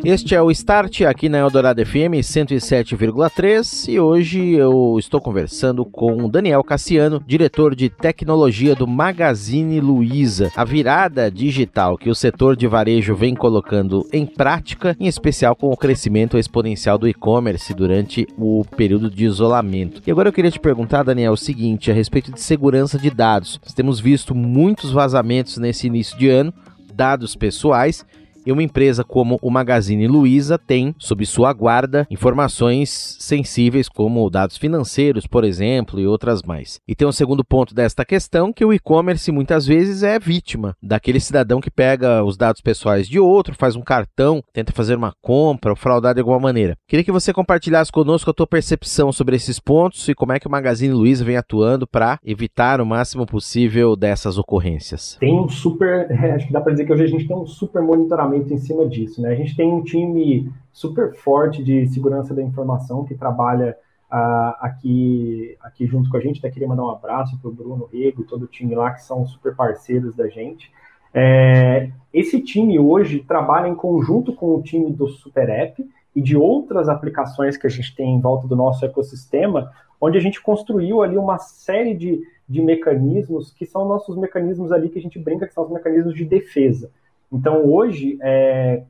Este 0.05 0.35
é 0.35 0.41
o 0.41 0.51
Start 0.53 1.01
aqui 1.03 1.29
na 1.29 1.39
Eldorado 1.39 1.85
FM 1.85 2.23
107,3 2.23 3.89
e 3.89 3.99
hoje 3.99 4.53
eu 4.53 4.97
estou 4.97 5.21
conversando 5.21 5.85
com 5.85 6.29
Daniel 6.29 6.63
Cassiano, 6.63 7.21
diretor 7.27 7.75
de 7.75 7.89
tecnologia 7.89 8.77
do 8.77 8.87
Magazine 8.87 9.81
Luiza. 9.81 10.53
A 10.55 10.65
virada 10.65 11.29
digital 11.31 11.99
que 11.99 12.09
o 12.09 12.15
setor 12.15 12.55
de 12.55 12.69
varejo 12.69 13.17
vem 13.17 13.35
colocando 13.35 14.07
em 14.13 14.25
prática, 14.25 14.97
em 15.01 15.09
especial 15.09 15.57
com 15.57 15.69
o 15.71 15.77
crescimento 15.77 16.39
exponencial 16.39 16.97
do 16.97 17.09
e-commerce 17.09 17.75
durante 17.75 18.25
o 18.39 18.65
período 18.77 19.11
de 19.11 19.25
isolamento. 19.25 20.01
E 20.07 20.11
agora 20.13 20.29
eu 20.29 20.33
queria 20.33 20.51
te 20.51 20.61
perguntar, 20.61 21.03
Daniel, 21.03 21.33
o 21.33 21.37
seguinte, 21.37 21.91
a 21.91 21.95
respeito 21.95 22.31
de 22.31 22.41
segurança 22.41 22.99
de 22.99 23.11
dados. 23.11 23.61
Nós 23.65 23.75
temos 23.75 23.99
visto 23.99 24.33
muitos 24.33 24.93
vazamentos 24.93 25.59
nesse 25.59 25.89
início 25.89 26.17
de 26.17 26.29
ano, 26.29 26.55
dados 26.95 27.35
pessoais 27.35 28.05
e 28.47 28.53
uma 28.53 28.63
empresa 28.63 29.03
como 29.03 29.39
o 29.43 29.51
Magazine 29.51 30.07
Luiza 30.07 30.57
tem, 30.57 30.95
sob 30.99 31.27
sua 31.27 31.53
guarda, 31.53 32.07
informações 32.11 33.17
sensíveis 33.19 33.89
como 33.89 34.31
dados 34.31 34.57
financeiros, 34.57 35.27
por 35.27 35.45
exemplo, 35.45 35.99
e 35.99 36.07
outras 36.07 36.43
mais. 36.43 36.81
E 36.87 36.95
tem 36.95 37.07
um 37.07 37.13
segundo 37.13 37.45
ponto 37.45 37.75
desta 37.75 38.05
questão, 38.05 38.53
que 38.53 38.65
o 38.65 38.73
e-commerce 38.73 39.33
muitas 39.33 39.67
vezes 39.67 40.03
é 40.03 40.19
vítima 40.19 40.77
daquele 40.81 41.19
cidadão 41.19 41.61
que 41.61 41.71
pega 41.71 42.25
os 42.25 42.37
dados 42.37 42.61
pessoais 42.61 43.09
de 43.09 43.19
outro, 43.19 43.55
faz 43.55 43.75
um 43.75 43.83
cartão, 43.83 44.43
tenta 44.53 44.73
fazer 44.73 44.97
uma 44.97 45.13
compra 45.21 45.73
ou 45.73 45.77
fraudar 45.77 46.15
de 46.15 46.21
alguma 46.21 46.39
maneira. 46.39 46.77
Queria 46.87 47.05
que 47.05 47.13
você 47.13 47.33
compartilhasse 47.33 47.91
conosco 47.91 48.31
a 48.31 48.35
tua 48.35 48.47
percepção 48.47 49.11
sobre 49.11 49.35
esses 49.35 49.59
pontos 49.59 50.09
e 50.09 50.15
como 50.15 50.33
é 50.33 50.39
que 50.39 50.47
o 50.47 50.51
Magazine 50.51 50.95
Luiza 50.95 51.25
vem 51.25 51.37
atuando 51.37 51.87
para 51.87 52.19
evitar 52.25 52.81
o 52.81 52.87
máximo 52.87 53.27
possível 53.27 53.97
dessas 53.97 54.39
ocorrências. 54.39 55.17
Tem 55.19 55.35
um 55.35 55.49
super, 55.49 56.07
acho 56.35 56.47
que 56.47 56.53
dá 56.53 56.61
para 56.61 56.73
dizer 56.73 56.85
que 56.85 56.93
hoje 56.93 57.05
a 57.05 57.09
gente 57.09 57.27
tem 57.27 57.37
um 57.37 57.47
super 57.47 57.83
monitoramento 57.83 58.36
em 58.39 58.59
cima 58.59 58.87
disso. 58.87 59.21
Né? 59.23 59.31
A 59.31 59.35
gente 59.35 59.57
tem 59.57 59.73
um 59.73 59.83
time 59.83 60.53
super 60.73 61.15
forte 61.15 61.63
de 61.63 61.87
segurança 61.89 62.35
da 62.35 62.43
informação 62.43 63.05
que 63.05 63.15
trabalha 63.15 63.77
uh, 64.11 64.55
aqui, 64.61 65.57
aqui 65.61 65.87
junto 65.87 66.11
com 66.11 66.17
a 66.17 66.21
gente. 66.21 66.39
Até 66.39 66.51
queria 66.51 66.69
mandar 66.69 66.85
um 66.85 66.91
abraço 66.91 67.39
para 67.39 67.49
o 67.49 67.53
Bruno 67.53 67.89
Rego 67.93 68.23
e 68.23 68.27
todo 68.27 68.45
o 68.45 68.49
time 68.49 68.75
lá, 68.75 68.91
que 68.91 69.03
são 69.03 69.27
super 69.27 69.55
parceiros 69.55 70.15
da 70.15 70.29
gente. 70.29 70.71
É, 71.15 71.91
esse 72.13 72.43
time 72.43 72.79
hoje 72.79 73.21
trabalha 73.21 73.69
em 73.69 73.75
conjunto 73.75 74.35
com 74.35 74.55
o 74.55 74.63
time 74.63 74.93
do 74.93 75.09
Super 75.09 75.49
App 75.49 75.83
e 76.15 76.21
de 76.21 76.37
outras 76.37 76.89
aplicações 76.89 77.57
que 77.57 77.67
a 77.67 77.71
gente 77.71 77.95
tem 77.95 78.15
em 78.15 78.21
volta 78.21 78.47
do 78.47 78.57
nosso 78.57 78.85
ecossistema, 78.85 79.71
onde 80.01 80.19
a 80.19 80.21
gente 80.21 80.43
construiu 80.43 81.03
ali 81.03 81.17
uma 81.17 81.39
série 81.39 81.95
de, 81.95 82.21
de 82.49 82.63
mecanismos 82.63 83.51
que 83.51 83.65
são 83.65 83.89
nossos 83.89 84.17
mecanismos 84.17 84.73
ali 84.73 84.89
que 84.89 84.99
a 84.99 85.03
gente 85.03 85.19
brinca 85.19 85.47
que 85.47 85.55
são 85.55 85.65
os 85.65 85.71
mecanismos 85.71 86.15
de 86.15 86.25
defesa. 86.25 86.91
Então, 87.33 87.65
hoje, 87.65 88.19
é, 88.23 88.83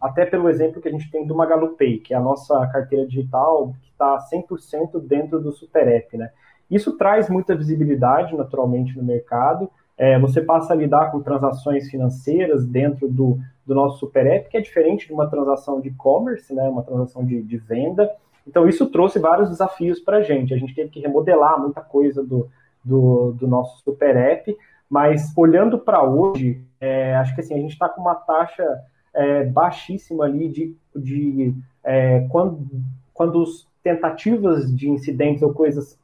até 0.00 0.24
pelo 0.24 0.48
exemplo 0.48 0.80
que 0.80 0.88
a 0.88 0.92
gente 0.92 1.10
tem 1.10 1.26
do 1.26 1.34
MagaluPay, 1.34 1.98
que 1.98 2.14
é 2.14 2.16
a 2.16 2.20
nossa 2.20 2.66
carteira 2.68 3.06
digital 3.06 3.74
que 3.82 3.90
está 3.90 4.16
100% 4.32 5.00
dentro 5.00 5.40
do 5.40 5.52
Super 5.52 5.86
App, 5.88 6.16
né? 6.16 6.30
Isso 6.70 6.96
traz 6.96 7.28
muita 7.28 7.54
visibilidade, 7.54 8.36
naturalmente, 8.36 8.96
no 8.96 9.02
mercado. 9.02 9.68
É, 9.98 10.18
você 10.18 10.40
passa 10.40 10.72
a 10.72 10.76
lidar 10.76 11.10
com 11.10 11.20
transações 11.20 11.90
financeiras 11.90 12.64
dentro 12.64 13.08
do, 13.08 13.38
do 13.66 13.74
nosso 13.74 13.98
Super 13.98 14.26
App, 14.26 14.48
que 14.48 14.56
é 14.56 14.60
diferente 14.60 15.06
de 15.06 15.12
uma 15.12 15.28
transação 15.28 15.80
de 15.80 15.88
e-commerce, 15.88 16.54
né? 16.54 16.62
uma 16.68 16.82
transação 16.82 17.24
de, 17.24 17.42
de 17.42 17.58
venda. 17.58 18.10
Então, 18.46 18.68
isso 18.68 18.86
trouxe 18.86 19.18
vários 19.18 19.50
desafios 19.50 20.00
para 20.00 20.18
a 20.18 20.22
gente. 20.22 20.54
A 20.54 20.56
gente 20.56 20.74
teve 20.74 20.90
que 20.90 21.00
remodelar 21.00 21.60
muita 21.60 21.80
coisa 21.80 22.22
do, 22.24 22.48
do, 22.84 23.32
do 23.32 23.46
nosso 23.46 23.82
Super 23.82 24.16
App, 24.16 24.56
mas 24.88 25.32
olhando 25.36 25.78
para 25.78 26.02
hoje, 26.02 26.64
é, 26.80 27.14
acho 27.16 27.34
que 27.34 27.40
assim, 27.40 27.54
a 27.54 27.58
gente 27.58 27.72
está 27.72 27.88
com 27.88 28.00
uma 28.00 28.14
taxa 28.14 28.64
é, 29.14 29.44
baixíssima 29.44 30.24
ali 30.24 30.48
de, 30.48 30.76
de 30.96 31.54
é, 31.84 32.26
quando, 32.30 32.66
quando 33.12 33.42
os 33.42 33.68
tentativas 33.82 34.74
de 34.74 34.88
incidentes 34.88 35.42
ou 35.42 35.52
coisas 35.52 35.98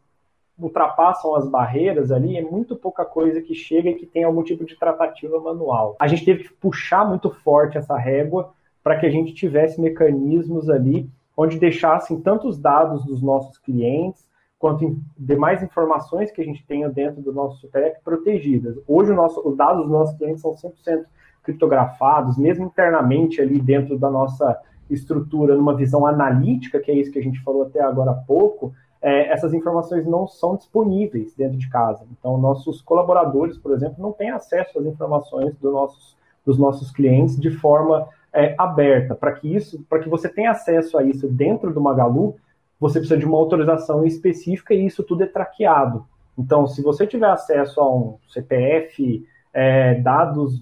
ultrapassam 0.59 1.35
as 1.35 1.49
barreiras 1.49 2.11
ali, 2.11 2.37
é 2.37 2.43
muito 2.43 2.75
pouca 2.77 3.05
coisa 3.05 3.43
que 3.43 3.55
chega 3.55 3.91
e 3.91 3.95
que 3.95 4.07
tem 4.07 4.25
algum 4.25 4.43
tipo 4.43 4.65
de 4.65 4.77
tratativa 4.77 5.39
manual. 5.39 5.97
A 5.99 6.07
gente 6.07 6.25
teve 6.25 6.45
que 6.45 6.53
puxar 6.55 7.07
muito 7.07 7.31
forte 7.31 7.77
essa 7.77 7.97
régua 7.97 8.53
para 8.83 8.99
que 8.99 9.05
a 9.05 9.11
gente 9.11 9.35
tivesse 9.35 9.81
mecanismos 9.81 10.71
ali 10.71 11.09
onde 11.37 11.59
deixassem 11.59 12.21
tanto 12.21 12.49
os 12.49 12.59
dados 12.59 13.05
dos 13.05 13.21
nossos 13.23 13.59
clientes 13.59 14.27
quanto 14.59 14.99
demais 15.19 15.63
informações 15.63 16.31
que 16.31 16.41
a 16.41 16.45
gente 16.45 16.65
tenha 16.67 16.89
dentro 16.89 17.21
do 17.21 17.33
nosso 17.33 17.61
SUTEP 17.61 18.01
protegidas. 18.03 18.77
Hoje 18.87 19.13
nosso, 19.13 19.47
os 19.47 19.57
dados 19.57 19.83
dos 19.83 19.91
nossos 19.91 20.17
clientes 20.17 20.41
são 20.41 20.55
100% 20.55 21.05
criptografados, 21.43 22.37
mesmo 22.37 22.67
internamente 22.67 23.41
ali 23.41 23.61
dentro 23.61 23.99
da 23.99 24.11
nossa 24.11 24.61
estrutura, 24.91 25.55
numa 25.55 25.75
visão 25.75 26.07
analítica, 26.07 26.81
que 26.81 26.91
é 26.91 26.95
isso 26.95 27.13
que 27.13 27.19
a 27.19 27.23
gente 27.23 27.43
falou 27.43 27.63
até 27.63 27.81
agora 27.81 28.13
há 28.13 28.15
pouco, 28.15 28.73
é, 29.03 29.33
essas 29.33 29.53
informações 29.53 30.07
não 30.07 30.27
são 30.27 30.57
disponíveis 30.57 31.35
dentro 31.35 31.57
de 31.57 31.69
casa. 31.69 32.05
Então, 32.19 32.39
nossos 32.39 32.81
colaboradores, 32.81 33.59
por 33.59 33.73
exemplo, 33.73 33.97
não 33.99 34.13
têm 34.13 34.31
acesso 34.31 34.79
às 34.79 34.87
informações 34.87 35.55
do 35.57 35.71
nossos, 35.71 36.17
dos 36.45 36.59
nossos 36.59 36.91
clientes 36.91 37.39
de 37.39 37.51
forma 37.51 38.09
é, 38.33 38.55
aberta. 38.59 39.15
Para 39.15 39.33
que 39.33 39.55
isso, 39.55 39.85
para 39.89 40.01
que 40.01 40.09
você 40.09 40.29
tenha 40.29 40.51
acesso 40.51 40.99
a 40.99 41.05
isso 41.05 41.29
dentro 41.29 41.73
do 41.73 41.81
Magalu, 41.81 42.37
você 42.79 42.99
precisa 42.99 43.19
de 43.19 43.27
uma 43.27 43.39
autorização 43.39 44.05
específica 44.05 44.75
e 44.75 44.87
isso 44.87 45.03
tudo 45.03 45.25
é 45.25 45.27
traqueado. 45.27 46.07
Então, 46.39 46.67
se 46.67 46.83
você 46.83 47.07
tiver 47.07 47.31
acesso 47.31 47.81
a 47.81 47.97
um 47.97 48.19
CPF, 48.29 49.27
é, 49.53 49.95
dados 50.01 50.61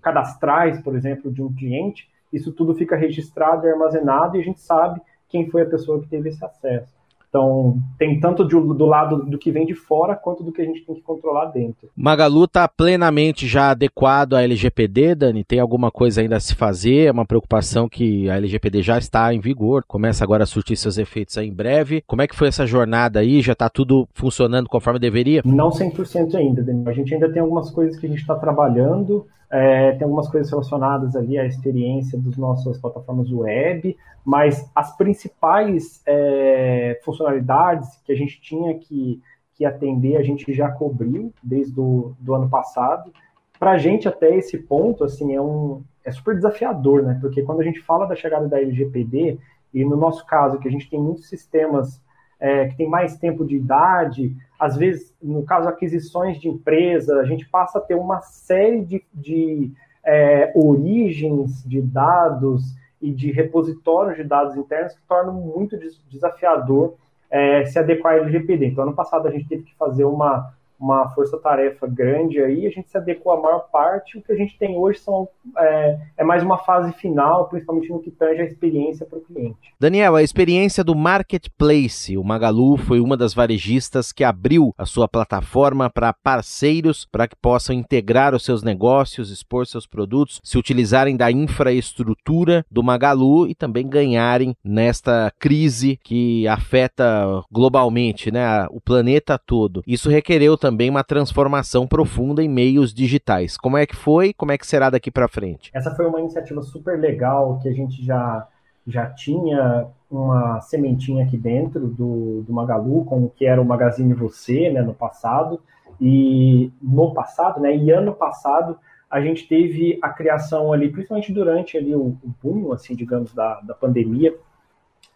cadastrais, 0.00 0.80
por 0.80 0.94
exemplo, 0.94 1.32
de 1.32 1.42
um 1.42 1.52
cliente, 1.52 2.08
isso 2.32 2.52
tudo 2.52 2.74
fica 2.74 2.96
registrado 2.96 3.66
e 3.66 3.70
armazenado 3.70 4.36
e 4.36 4.40
a 4.40 4.44
gente 4.44 4.60
sabe 4.60 5.00
quem 5.28 5.50
foi 5.50 5.62
a 5.62 5.66
pessoa 5.66 6.00
que 6.00 6.08
teve 6.08 6.28
esse 6.28 6.44
acesso. 6.44 6.95
Então, 7.36 7.76
tem 7.98 8.18
tanto 8.18 8.42
do, 8.42 8.72
do, 8.72 8.86
lado 8.86 9.26
do 9.26 9.36
que 9.36 9.50
vem 9.50 9.66
de 9.66 9.74
fora 9.74 10.16
quanto 10.16 10.42
do 10.42 10.50
que 10.50 10.62
a 10.62 10.64
gente 10.64 10.80
tem 10.86 10.94
que 10.94 11.02
controlar 11.02 11.46
dentro. 11.46 11.90
Magalu 11.94 12.44
está 12.44 12.66
plenamente 12.66 13.46
já 13.46 13.72
adequado 13.72 14.32
à 14.32 14.42
LGPD, 14.42 15.14
Dani? 15.14 15.44
Tem 15.44 15.60
alguma 15.60 15.90
coisa 15.90 16.22
ainda 16.22 16.36
a 16.36 16.40
se 16.40 16.54
fazer? 16.54 17.08
É 17.08 17.12
uma 17.12 17.26
preocupação 17.26 17.90
que 17.90 18.30
a 18.30 18.36
LGPD 18.36 18.80
já 18.80 18.96
está 18.96 19.34
em 19.34 19.38
vigor, 19.38 19.84
começa 19.86 20.24
agora 20.24 20.44
a 20.44 20.46
surtir 20.46 20.78
seus 20.78 20.96
efeitos 20.96 21.36
aí 21.36 21.46
em 21.46 21.52
breve. 21.52 22.02
Como 22.06 22.22
é 22.22 22.26
que 22.26 22.34
foi 22.34 22.48
essa 22.48 22.66
jornada 22.66 23.20
aí? 23.20 23.42
Já 23.42 23.52
está 23.52 23.68
tudo 23.68 24.08
funcionando 24.14 24.66
conforme 24.66 24.98
deveria? 24.98 25.42
Não 25.44 25.68
100% 25.68 26.34
ainda, 26.36 26.62
Daniel. 26.62 26.88
A 26.88 26.94
gente 26.94 27.12
ainda 27.12 27.30
tem 27.30 27.42
algumas 27.42 27.70
coisas 27.70 27.98
que 27.98 28.06
a 28.06 28.08
gente 28.08 28.22
está 28.22 28.34
trabalhando. 28.34 29.26
É, 29.50 29.92
tem 29.92 30.04
algumas 30.04 30.28
coisas 30.28 30.50
relacionadas 30.50 31.14
ali 31.14 31.38
à 31.38 31.46
experiência 31.46 32.18
das 32.18 32.36
nossas 32.36 32.78
plataformas 32.78 33.30
web, 33.30 33.96
mas 34.24 34.68
as 34.74 34.96
principais 34.96 36.02
é, 36.04 37.00
funcionalidades 37.04 38.00
que 38.04 38.12
a 38.12 38.16
gente 38.16 38.40
tinha 38.40 38.76
que, 38.76 39.22
que 39.54 39.64
atender, 39.64 40.16
a 40.16 40.22
gente 40.22 40.52
já 40.52 40.70
cobriu 40.70 41.32
desde 41.42 41.78
o 41.78 42.14
do 42.18 42.34
ano 42.34 42.48
passado. 42.48 43.12
Para 43.58 43.72
a 43.72 43.78
gente, 43.78 44.08
até 44.08 44.34
esse 44.36 44.58
ponto, 44.58 45.04
assim, 45.04 45.34
é, 45.34 45.40
um, 45.40 45.82
é 46.04 46.10
super 46.10 46.34
desafiador, 46.34 47.02
né? 47.02 47.16
Porque 47.20 47.42
quando 47.42 47.60
a 47.60 47.64
gente 47.64 47.80
fala 47.80 48.06
da 48.06 48.16
chegada 48.16 48.48
da 48.48 48.60
LGPD, 48.60 49.38
e 49.72 49.84
no 49.84 49.96
nosso 49.96 50.26
caso, 50.26 50.58
que 50.58 50.68
a 50.68 50.70
gente 50.70 50.90
tem 50.90 51.00
muitos 51.00 51.28
sistemas 51.28 52.00
é, 52.38 52.68
que 52.68 52.76
tem 52.76 52.88
mais 52.88 53.16
tempo 53.16 53.44
de 53.44 53.56
idade, 53.56 54.34
às 54.58 54.76
vezes, 54.76 55.14
no 55.22 55.44
caso, 55.44 55.68
aquisições 55.68 56.38
de 56.40 56.48
empresa, 56.48 57.20
a 57.20 57.24
gente 57.24 57.46
passa 57.48 57.78
a 57.78 57.80
ter 57.80 57.94
uma 57.94 58.20
série 58.20 58.82
de, 58.82 59.04
de 59.12 59.72
é, 60.04 60.52
origens 60.54 61.62
de 61.64 61.80
dados 61.80 62.74
e 63.00 63.10
de 63.10 63.30
repositórios 63.30 64.16
de 64.16 64.24
dados 64.24 64.56
internos 64.56 64.94
que 64.94 65.02
tornam 65.06 65.34
muito 65.34 65.78
desafiador 66.08 66.94
é, 67.30 67.64
se 67.66 67.78
adequar 67.78 68.14
ao 68.14 68.20
LGPD. 68.20 68.66
Então, 68.66 68.84
ano 68.84 68.94
passado 68.94 69.28
a 69.28 69.30
gente 69.30 69.48
teve 69.48 69.64
que 69.64 69.74
fazer 69.74 70.04
uma 70.04 70.52
uma 70.78 71.08
força-tarefa 71.10 71.86
grande 71.86 72.40
aí, 72.40 72.66
a 72.66 72.70
gente 72.70 72.90
se 72.90 72.96
adequou 72.96 73.32
à 73.32 73.40
maior 73.40 73.68
parte. 73.70 74.18
O 74.18 74.22
que 74.22 74.32
a 74.32 74.36
gente 74.36 74.58
tem 74.58 74.76
hoje 74.76 74.98
são, 74.98 75.28
é, 75.58 75.98
é 76.18 76.24
mais 76.24 76.42
uma 76.42 76.58
fase 76.58 76.92
final, 76.92 77.48
principalmente 77.48 77.90
no 77.90 78.00
que 78.00 78.10
tange 78.10 78.42
a 78.42 78.44
experiência 78.44 79.06
para 79.06 79.18
o 79.18 79.22
cliente. 79.22 79.74
Daniel, 79.80 80.16
a 80.16 80.22
experiência 80.22 80.84
do 80.84 80.94
Marketplace. 80.94 82.16
O 82.16 82.24
Magalu 82.24 82.76
foi 82.76 83.00
uma 83.00 83.16
das 83.16 83.34
varejistas 83.34 84.12
que 84.12 84.24
abriu 84.24 84.74
a 84.76 84.84
sua 84.84 85.08
plataforma 85.08 85.90
para 85.90 86.12
parceiros 86.12 87.06
para 87.10 87.26
que 87.26 87.36
possam 87.36 87.74
integrar 87.74 88.34
os 88.34 88.44
seus 88.44 88.62
negócios, 88.62 89.30
expor 89.30 89.66
seus 89.66 89.86
produtos, 89.86 90.40
se 90.42 90.58
utilizarem 90.58 91.16
da 91.16 91.30
infraestrutura 91.30 92.64
do 92.70 92.82
Magalu 92.82 93.48
e 93.48 93.54
também 93.54 93.88
ganharem 93.88 94.54
nesta 94.64 95.32
crise 95.38 95.98
que 96.02 96.46
afeta 96.48 97.42
globalmente 97.50 98.30
né, 98.30 98.66
o 98.70 98.80
planeta 98.80 99.38
todo. 99.38 99.82
Isso 99.86 100.10
requereu 100.10 100.56
também 100.56 100.65
uma 100.90 101.04
transformação 101.04 101.86
profunda 101.86 102.42
em 102.42 102.48
meios 102.48 102.92
digitais. 102.92 103.56
Como 103.56 103.76
é 103.76 103.86
que 103.86 103.96
foi? 103.96 104.32
Como 104.32 104.52
é 104.52 104.58
que 104.58 104.66
será 104.66 104.90
daqui 104.90 105.10
para 105.10 105.28
frente? 105.28 105.70
Essa 105.74 105.94
foi 105.94 106.06
uma 106.06 106.20
iniciativa 106.20 106.62
super 106.62 106.98
legal 106.98 107.58
que 107.60 107.68
a 107.68 107.72
gente 107.72 108.04
já 108.04 108.46
já 108.86 109.06
tinha 109.06 109.88
uma 110.08 110.60
sementinha 110.60 111.24
aqui 111.24 111.36
dentro 111.36 111.88
do, 111.88 112.42
do 112.42 112.52
Magalu, 112.52 113.04
como 113.04 113.30
que 113.30 113.44
era 113.44 113.60
o 113.60 113.64
Magazine 113.64 114.14
Você, 114.14 114.70
né, 114.70 114.80
no 114.80 114.94
passado, 114.94 115.60
e 116.00 116.70
no 116.80 117.12
passado, 117.12 117.60
né, 117.60 117.76
e 117.76 117.90
ano 117.90 118.14
passado 118.14 118.78
a 119.10 119.20
gente 119.20 119.48
teve 119.48 119.98
a 120.02 120.10
criação 120.10 120.72
ali, 120.72 120.88
principalmente 120.88 121.32
durante 121.32 121.76
ali 121.76 121.94
o, 121.94 122.16
o 122.22 122.34
boom, 122.42 122.72
assim, 122.72 122.94
digamos, 122.94 123.32
da, 123.32 123.60
da 123.60 123.74
pandemia, 123.74 124.34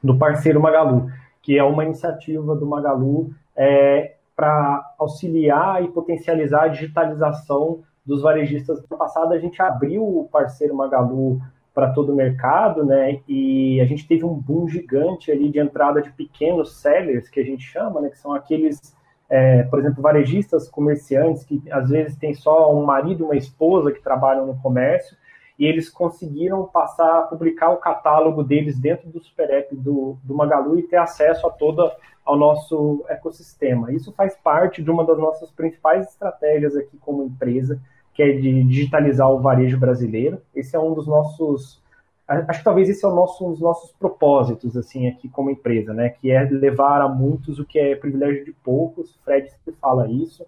do 0.03 0.17
parceiro 0.17 0.61
Magalu, 0.61 1.09
que 1.43 1.59
é 1.59 1.63
uma 1.63 1.85
iniciativa 1.85 2.55
do 2.57 2.67
Magalu 2.67 3.31
é, 3.57 4.15
para 4.41 4.95
auxiliar 4.99 5.85
e 5.85 5.89
potencializar 5.89 6.63
a 6.63 6.69
digitalização 6.69 7.81
dos 8.07 8.23
varejistas. 8.23 8.83
No 8.91 8.97
passado, 8.97 9.35
a 9.35 9.39
gente 9.39 9.61
abriu 9.61 10.03
o 10.03 10.27
parceiro 10.33 10.75
Magalu 10.75 11.39
para 11.75 11.93
todo 11.93 12.15
o 12.15 12.17
mercado, 12.17 12.83
né? 12.83 13.21
E 13.29 13.79
a 13.83 13.85
gente 13.85 14.09
teve 14.09 14.25
um 14.25 14.33
boom 14.33 14.67
gigante 14.67 15.31
ali 15.31 15.51
de 15.51 15.59
entrada 15.59 16.01
de 16.01 16.11
pequenos 16.13 16.81
sellers, 16.81 17.29
que 17.29 17.39
a 17.39 17.45
gente 17.45 17.63
chama, 17.65 18.01
né? 18.01 18.09
Que 18.09 18.17
são 18.17 18.33
aqueles, 18.33 18.97
é, 19.29 19.65
por 19.65 19.79
exemplo, 19.79 20.03
varejistas 20.03 20.71
comerciantes 20.71 21.45
que 21.45 21.63
às 21.71 21.91
vezes 21.91 22.17
tem 22.17 22.33
só 22.33 22.75
um 22.75 22.83
marido 22.83 23.21
e 23.21 23.25
uma 23.25 23.37
esposa 23.37 23.93
que 23.93 24.03
trabalham 24.03 24.47
no 24.47 24.57
comércio 24.57 25.19
e 25.61 25.67
eles 25.67 25.91
conseguiram 25.91 26.65
passar 26.65 27.19
a 27.19 27.23
publicar 27.25 27.69
o 27.69 27.77
catálogo 27.77 28.43
deles 28.43 28.79
dentro 28.79 29.11
do 29.11 29.21
Super 29.21 29.51
App 29.51 29.77
do, 29.77 30.17
do 30.25 30.35
Magalu 30.35 30.79
e 30.79 30.85
ter 30.85 30.97
acesso 30.97 31.47
a 31.47 31.51
toda 31.51 31.95
ao 32.25 32.35
nosso 32.35 33.05
ecossistema. 33.11 33.93
Isso 33.93 34.11
faz 34.13 34.35
parte 34.43 34.83
de 34.83 34.91
uma 34.91 35.05
das 35.05 35.19
nossas 35.19 35.51
principais 35.51 36.09
estratégias 36.09 36.75
aqui 36.75 36.97
como 36.97 37.25
empresa, 37.25 37.79
que 38.15 38.23
é 38.23 38.33
de 38.33 38.65
digitalizar 38.65 39.31
o 39.31 39.41
varejo 39.41 39.79
brasileiro. 39.79 40.41
Esse 40.55 40.75
é 40.75 40.81
um 40.81 40.95
dos 40.95 41.07
nossos 41.07 41.79
acho 42.27 42.61
que 42.61 42.65
talvez 42.65 42.89
esse 42.89 43.05
é 43.05 43.09
o 43.09 43.15
nosso, 43.15 43.47
um 43.47 43.51
dos 43.51 43.61
nossos 43.61 43.93
propósitos 43.93 44.77
assim 44.77 45.09
aqui 45.09 45.29
como 45.29 45.51
empresa, 45.51 45.93
né? 45.93 46.11
Que 46.11 46.31
é 46.31 46.43
levar 46.43 47.03
a 47.03 47.09
muitos 47.09 47.59
o 47.59 47.67
que 47.67 47.79
é 47.79 47.95
privilégio 47.95 48.47
de 48.47 48.53
poucos. 48.53 49.19
Fred 49.25 49.51
fala 49.79 50.09
isso. 50.09 50.47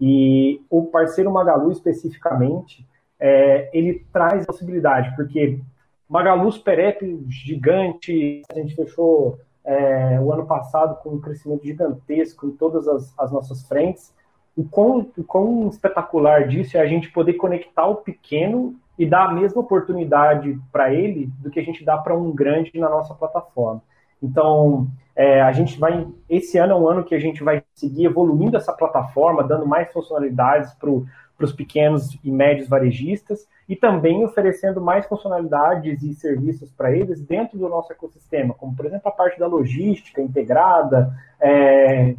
E 0.00 0.62
o 0.70 0.84
parceiro 0.86 1.30
Magalu 1.30 1.70
especificamente, 1.70 2.86
é, 3.26 3.70
ele 3.72 4.04
traz 4.12 4.44
possibilidade, 4.44 5.16
porque 5.16 5.58
Magalu 6.06 6.52
Superep 6.52 7.24
gigante, 7.26 8.42
a 8.50 8.58
gente 8.58 8.76
fechou 8.76 9.38
é, 9.64 10.20
o 10.20 10.30
ano 10.30 10.44
passado 10.44 11.02
com 11.02 11.14
um 11.14 11.20
crescimento 11.22 11.64
gigantesco 11.64 12.46
em 12.46 12.50
todas 12.50 12.86
as, 12.86 13.18
as 13.18 13.32
nossas 13.32 13.66
frentes. 13.66 14.14
O 14.54 14.62
quão, 14.62 15.10
o 15.16 15.24
quão 15.24 15.70
espetacular 15.70 16.46
disso 16.48 16.76
é 16.76 16.80
a 16.80 16.86
gente 16.86 17.10
poder 17.10 17.32
conectar 17.34 17.86
o 17.86 17.96
pequeno 17.96 18.76
e 18.98 19.06
dar 19.06 19.30
a 19.30 19.32
mesma 19.32 19.62
oportunidade 19.62 20.60
para 20.70 20.92
ele 20.92 21.32
do 21.38 21.50
que 21.50 21.58
a 21.58 21.64
gente 21.64 21.82
dá 21.82 21.96
para 21.96 22.14
um 22.14 22.30
grande 22.30 22.78
na 22.78 22.90
nossa 22.90 23.14
plataforma. 23.14 23.82
Então, 24.22 24.86
é, 25.16 25.40
a 25.40 25.52
gente 25.52 25.78
vai. 25.78 26.06
Esse 26.28 26.58
ano 26.58 26.72
é 26.72 26.76
um 26.76 26.88
ano 26.88 27.04
que 27.04 27.14
a 27.14 27.18
gente 27.18 27.42
vai 27.42 27.62
seguir 27.74 28.06
evoluindo 28.06 28.56
essa 28.56 28.72
plataforma, 28.72 29.44
dando 29.44 29.66
mais 29.66 29.92
funcionalidades 29.92 30.74
para 30.74 30.90
os 31.46 31.52
pequenos 31.52 32.18
e 32.22 32.30
médios 32.30 32.68
varejistas 32.68 33.46
e 33.68 33.76
também 33.76 34.24
oferecendo 34.24 34.80
mais 34.80 35.06
funcionalidades 35.06 36.02
e 36.02 36.14
serviços 36.14 36.70
para 36.72 36.94
eles 36.94 37.20
dentro 37.20 37.58
do 37.58 37.68
nosso 37.68 37.92
ecossistema, 37.92 38.54
como 38.54 38.74
por 38.74 38.86
exemplo 38.86 39.08
a 39.08 39.12
parte 39.12 39.38
da 39.38 39.46
logística 39.46 40.20
integrada, 40.20 41.14
é, 41.40 42.14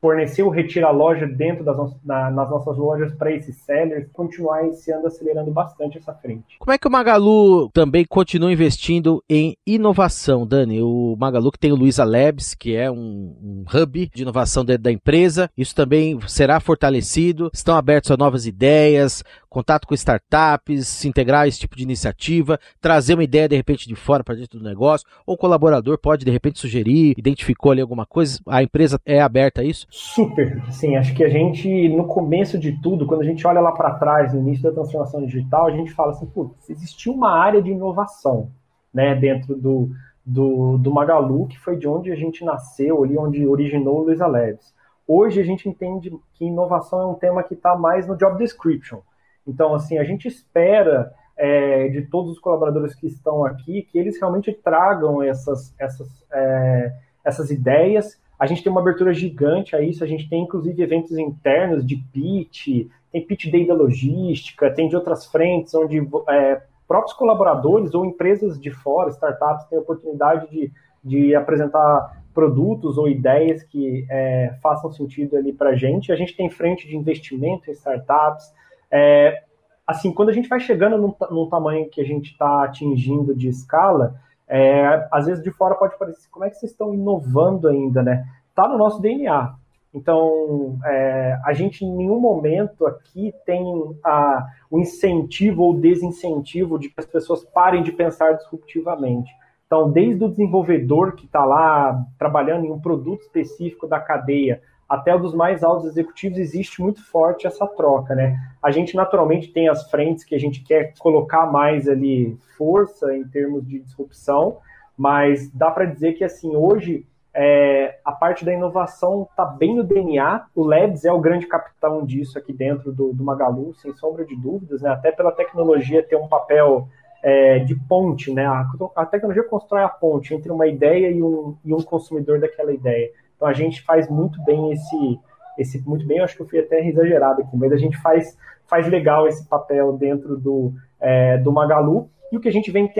fornecer 0.00 0.42
retira 0.48 0.90
loja 0.90 1.26
dentro 1.26 1.64
das 1.64 1.76
na, 2.04 2.30
nas 2.30 2.50
nossas 2.50 2.76
lojas 2.76 3.12
para 3.14 3.32
esses 3.32 3.56
sellers, 3.56 4.08
continuar 4.12 4.66
esse 4.66 4.90
ano 4.92 5.06
acelerando 5.06 5.50
bastante 5.50 5.98
essa 5.98 6.14
frente. 6.14 6.56
Como 6.58 6.72
é 6.72 6.78
que 6.78 6.88
o 6.88 6.90
Magalu 6.90 7.68
também 7.70 8.04
continua 8.04 8.52
investindo 8.52 9.22
em 9.28 9.56
inovação, 9.66 10.46
Dani? 10.46 10.82
O 10.82 11.16
Magalu 11.18 11.52
que 11.52 11.58
tem 11.58 11.72
o 11.72 11.76
Luiza 11.76 12.04
Labs, 12.04 12.54
que 12.54 12.74
é 12.74 12.90
um, 12.90 13.36
um 13.42 13.64
hub 13.72 14.10
de 14.14 14.22
inovação 14.22 14.64
dentro 14.64 14.84
da 14.84 14.92
empresa, 14.92 15.50
isso 15.56 15.74
também 15.74 16.18
será 16.26 16.58
fortalecido? 16.60 17.50
Estão 17.52 17.76
abertos 17.76 18.10
a 18.10 18.16
novas 18.16 18.46
ideias? 18.46 19.22
Contato 19.50 19.86
com 19.86 19.94
startups, 19.94 20.86
se 20.86 21.08
integrar 21.08 21.42
a 21.42 21.48
esse 21.48 21.58
tipo 21.58 21.76
de 21.76 21.82
iniciativa, 21.82 22.58
trazer 22.80 23.14
uma 23.14 23.24
ideia 23.24 23.48
de 23.48 23.56
repente 23.56 23.88
de 23.88 23.96
fora 23.96 24.22
para 24.22 24.36
dentro 24.36 24.60
do 24.60 24.64
negócio, 24.64 25.06
ou 25.26 25.34
o 25.34 25.38
colaborador 25.38 25.98
pode 25.98 26.24
de 26.24 26.30
repente 26.30 26.60
sugerir, 26.60 27.14
identificou 27.18 27.72
ali 27.72 27.80
alguma 27.80 28.06
coisa, 28.06 28.40
a 28.46 28.62
empresa 28.62 29.00
é 29.04 29.20
aberta 29.20 29.60
a 29.60 29.64
isso? 29.64 29.86
Super, 29.90 30.62
sim, 30.70 30.96
acho 30.96 31.12
que 31.14 31.24
a 31.24 31.28
gente 31.28 31.88
no 31.88 32.06
começo 32.06 32.58
de 32.58 32.80
tudo, 32.80 33.06
quando 33.06 33.22
a 33.22 33.24
gente 33.24 33.44
olha 33.46 33.60
lá 33.60 33.72
para 33.72 33.94
trás, 33.94 34.32
no 34.32 34.40
início 34.40 34.62
da 34.62 34.72
transformação 34.72 35.26
digital, 35.26 35.66
a 35.66 35.72
gente 35.72 35.92
fala 35.92 36.12
assim, 36.12 36.26
putz, 36.26 36.70
existiu 36.70 37.12
uma 37.12 37.32
área 37.32 37.60
de 37.60 37.70
inovação, 37.70 38.50
né, 38.94 39.16
dentro 39.16 39.56
do, 39.56 39.90
do, 40.24 40.78
do 40.78 40.92
Magalu, 40.92 41.48
que 41.48 41.58
foi 41.58 41.76
de 41.76 41.88
onde 41.88 42.12
a 42.12 42.16
gente 42.16 42.44
nasceu, 42.44 43.02
ali 43.02 43.18
onde 43.18 43.44
originou 43.44 43.98
o 43.98 44.02
Luiza 44.04 44.26
Labs. 44.26 44.72
Hoje 45.06 45.40
a 45.40 45.44
gente 45.44 45.68
entende 45.68 46.12
que 46.34 46.44
inovação 46.44 47.00
é 47.00 47.06
um 47.06 47.14
tema 47.14 47.42
que 47.42 47.54
está 47.54 47.76
mais 47.76 48.06
no 48.06 48.16
job 48.16 48.38
description. 48.38 49.00
Então, 49.46 49.74
assim, 49.74 49.98
a 49.98 50.04
gente 50.04 50.28
espera 50.28 51.12
é, 51.36 51.88
de 51.88 52.02
todos 52.02 52.32
os 52.32 52.38
colaboradores 52.38 52.94
que 52.94 53.06
estão 53.06 53.44
aqui 53.44 53.88
que 53.90 53.98
eles 53.98 54.18
realmente 54.18 54.52
tragam 54.52 55.22
essas, 55.22 55.74
essas, 55.78 56.08
é, 56.32 56.92
essas 57.24 57.50
ideias. 57.50 58.20
A 58.38 58.46
gente 58.46 58.62
tem 58.62 58.70
uma 58.70 58.80
abertura 58.80 59.12
gigante 59.12 59.74
a 59.74 59.80
isso, 59.80 60.04
a 60.04 60.06
gente 60.06 60.28
tem 60.28 60.42
inclusive 60.42 60.82
eventos 60.82 61.16
internos 61.18 61.84
de 61.84 61.96
pitch, 61.96 62.88
tem 63.10 63.26
pitch 63.26 63.50
day 63.50 63.66
da 63.66 63.74
logística, 63.74 64.70
tem 64.70 64.88
de 64.88 64.96
outras 64.96 65.26
frentes 65.26 65.74
onde 65.74 65.98
é, 66.28 66.62
próprios 66.86 67.14
colaboradores 67.14 67.94
ou 67.94 68.04
empresas 68.04 68.60
de 68.60 68.70
fora, 68.70 69.10
startups, 69.10 69.66
têm 69.66 69.78
a 69.78 69.82
oportunidade 69.82 70.50
de, 70.50 70.72
de 71.02 71.34
apresentar 71.34 72.20
produtos 72.34 72.98
ou 72.98 73.08
ideias 73.08 73.62
que 73.62 74.06
é, 74.10 74.54
façam 74.62 74.90
sentido 74.90 75.36
ali 75.36 75.52
para 75.52 75.70
a 75.70 75.76
gente. 75.76 76.12
A 76.12 76.16
gente 76.16 76.36
tem 76.36 76.50
frente 76.50 76.86
de 76.86 76.96
investimento 76.96 77.70
em 77.70 77.72
startups. 77.72 78.52
É, 78.90 79.42
assim, 79.86 80.12
quando 80.12 80.30
a 80.30 80.32
gente 80.32 80.48
vai 80.48 80.60
chegando 80.60 81.16
num, 81.30 81.48
tamanho 81.48 81.88
que 81.88 82.00
a 82.00 82.04
gente 82.04 82.32
está 82.32 82.64
atingindo 82.64 83.34
de 83.34 83.48
escala, 83.48 84.14
é, 84.48 85.06
às 85.12 85.26
vezes 85.26 85.42
de 85.42 85.50
fora 85.50 85.74
pode 85.74 85.98
parecer, 85.98 86.28
como 86.30 86.44
é 86.44 86.50
que 86.50 86.56
vocês 86.56 86.72
estão 86.72 86.92
inovando 86.92 87.68
ainda, 87.68 88.02
né? 88.02 88.26
Está 88.48 88.68
no 88.68 88.76
nosso 88.76 89.00
DNA. 89.00 89.54
Então, 89.92 90.78
é, 90.84 91.38
a 91.44 91.52
gente 91.52 91.84
em 91.84 91.92
nenhum 91.92 92.20
momento 92.20 92.86
aqui 92.86 93.34
tem 93.44 93.64
a, 94.04 94.46
o 94.70 94.78
incentivo 94.78 95.64
ou 95.64 95.74
desincentivo 95.74 96.78
de 96.78 96.88
que 96.88 96.94
as 96.98 97.06
pessoas 97.06 97.44
parem 97.44 97.82
de 97.82 97.90
pensar 97.90 98.32
disruptivamente. 98.34 99.30
Então, 99.66 99.90
desde 99.90 100.24
o 100.24 100.28
desenvolvedor 100.28 101.14
que 101.14 101.26
está 101.26 101.44
lá 101.44 102.04
trabalhando 102.18 102.64
em 102.64 102.72
um 102.72 102.80
produto 102.80 103.22
específico 103.22 103.86
da 103.86 104.00
cadeia, 104.00 104.60
até 104.90 105.16
dos 105.16 105.32
mais 105.32 105.62
altos 105.62 105.86
executivos, 105.86 106.36
existe 106.36 106.82
muito 106.82 107.00
forte 107.00 107.46
essa 107.46 107.64
troca, 107.64 108.12
né? 108.12 108.36
A 108.60 108.72
gente 108.72 108.96
naturalmente 108.96 109.52
tem 109.52 109.68
as 109.68 109.88
frentes 109.88 110.24
que 110.24 110.34
a 110.34 110.38
gente 110.38 110.64
quer 110.64 110.94
colocar 110.98 111.46
mais 111.46 111.88
ali 111.88 112.36
força 112.58 113.16
em 113.16 113.22
termos 113.22 113.64
de 113.64 113.78
disrupção, 113.78 114.58
mas 114.98 115.48
dá 115.52 115.70
para 115.70 115.84
dizer 115.84 116.14
que 116.14 116.24
assim 116.24 116.56
hoje 116.56 117.06
é, 117.32 118.00
a 118.04 118.10
parte 118.10 118.44
da 118.44 118.52
inovação 118.52 119.28
está 119.30 119.44
bem 119.44 119.76
no 119.76 119.84
DNA. 119.84 120.46
O 120.56 120.64
Labs 120.64 121.04
é 121.04 121.12
o 121.12 121.20
grande 121.20 121.46
capitão 121.46 122.04
disso 122.04 122.36
aqui 122.36 122.52
dentro 122.52 122.92
do, 122.92 123.12
do 123.12 123.22
Magalu, 123.22 123.72
sem 123.76 123.94
sombra 123.94 124.24
de 124.24 124.34
dúvidas, 124.34 124.82
né? 124.82 124.90
Até 124.90 125.12
pela 125.12 125.30
tecnologia 125.30 126.02
ter 126.02 126.16
um 126.16 126.26
papel 126.26 126.88
é, 127.22 127.60
de 127.60 127.76
ponte, 127.76 128.32
né? 128.32 128.44
A, 128.44 128.68
a, 128.96 129.06
tecnologia 129.06 129.44
constrói 129.44 129.84
a 129.84 129.88
ponte 129.88 130.34
entre 130.34 130.50
uma 130.50 130.66
ideia 130.66 131.12
e 131.12 131.22
um, 131.22 131.56
e 131.64 131.72
um 131.72 131.80
consumidor 131.80 132.40
daquela 132.40 132.72
ideia. 132.72 133.08
Então 133.40 133.48
a 133.48 133.54
gente 133.54 133.80
faz 133.80 134.06
muito 134.06 134.38
bem 134.42 134.70
esse, 134.70 135.18
esse 135.56 135.88
muito 135.88 136.06
bem, 136.06 136.18
eu 136.18 136.24
acho 136.24 136.36
que 136.36 136.42
eu 136.42 136.46
fui 136.46 136.58
até 136.58 136.86
exagerado 136.86 137.40
aqui, 137.40 137.56
mas 137.56 137.72
a 137.72 137.78
gente 137.78 137.96
faz, 137.96 138.36
faz 138.68 138.86
legal 138.86 139.26
esse 139.26 139.48
papel 139.48 139.94
dentro 139.94 140.36
do, 140.36 140.74
é, 141.00 141.38
do 141.38 141.50
Magalu. 141.50 142.10
E 142.30 142.36
o 142.36 142.40
que 142.40 142.50
a 142.50 142.52
gente 142.52 142.70
vem 142.70 142.92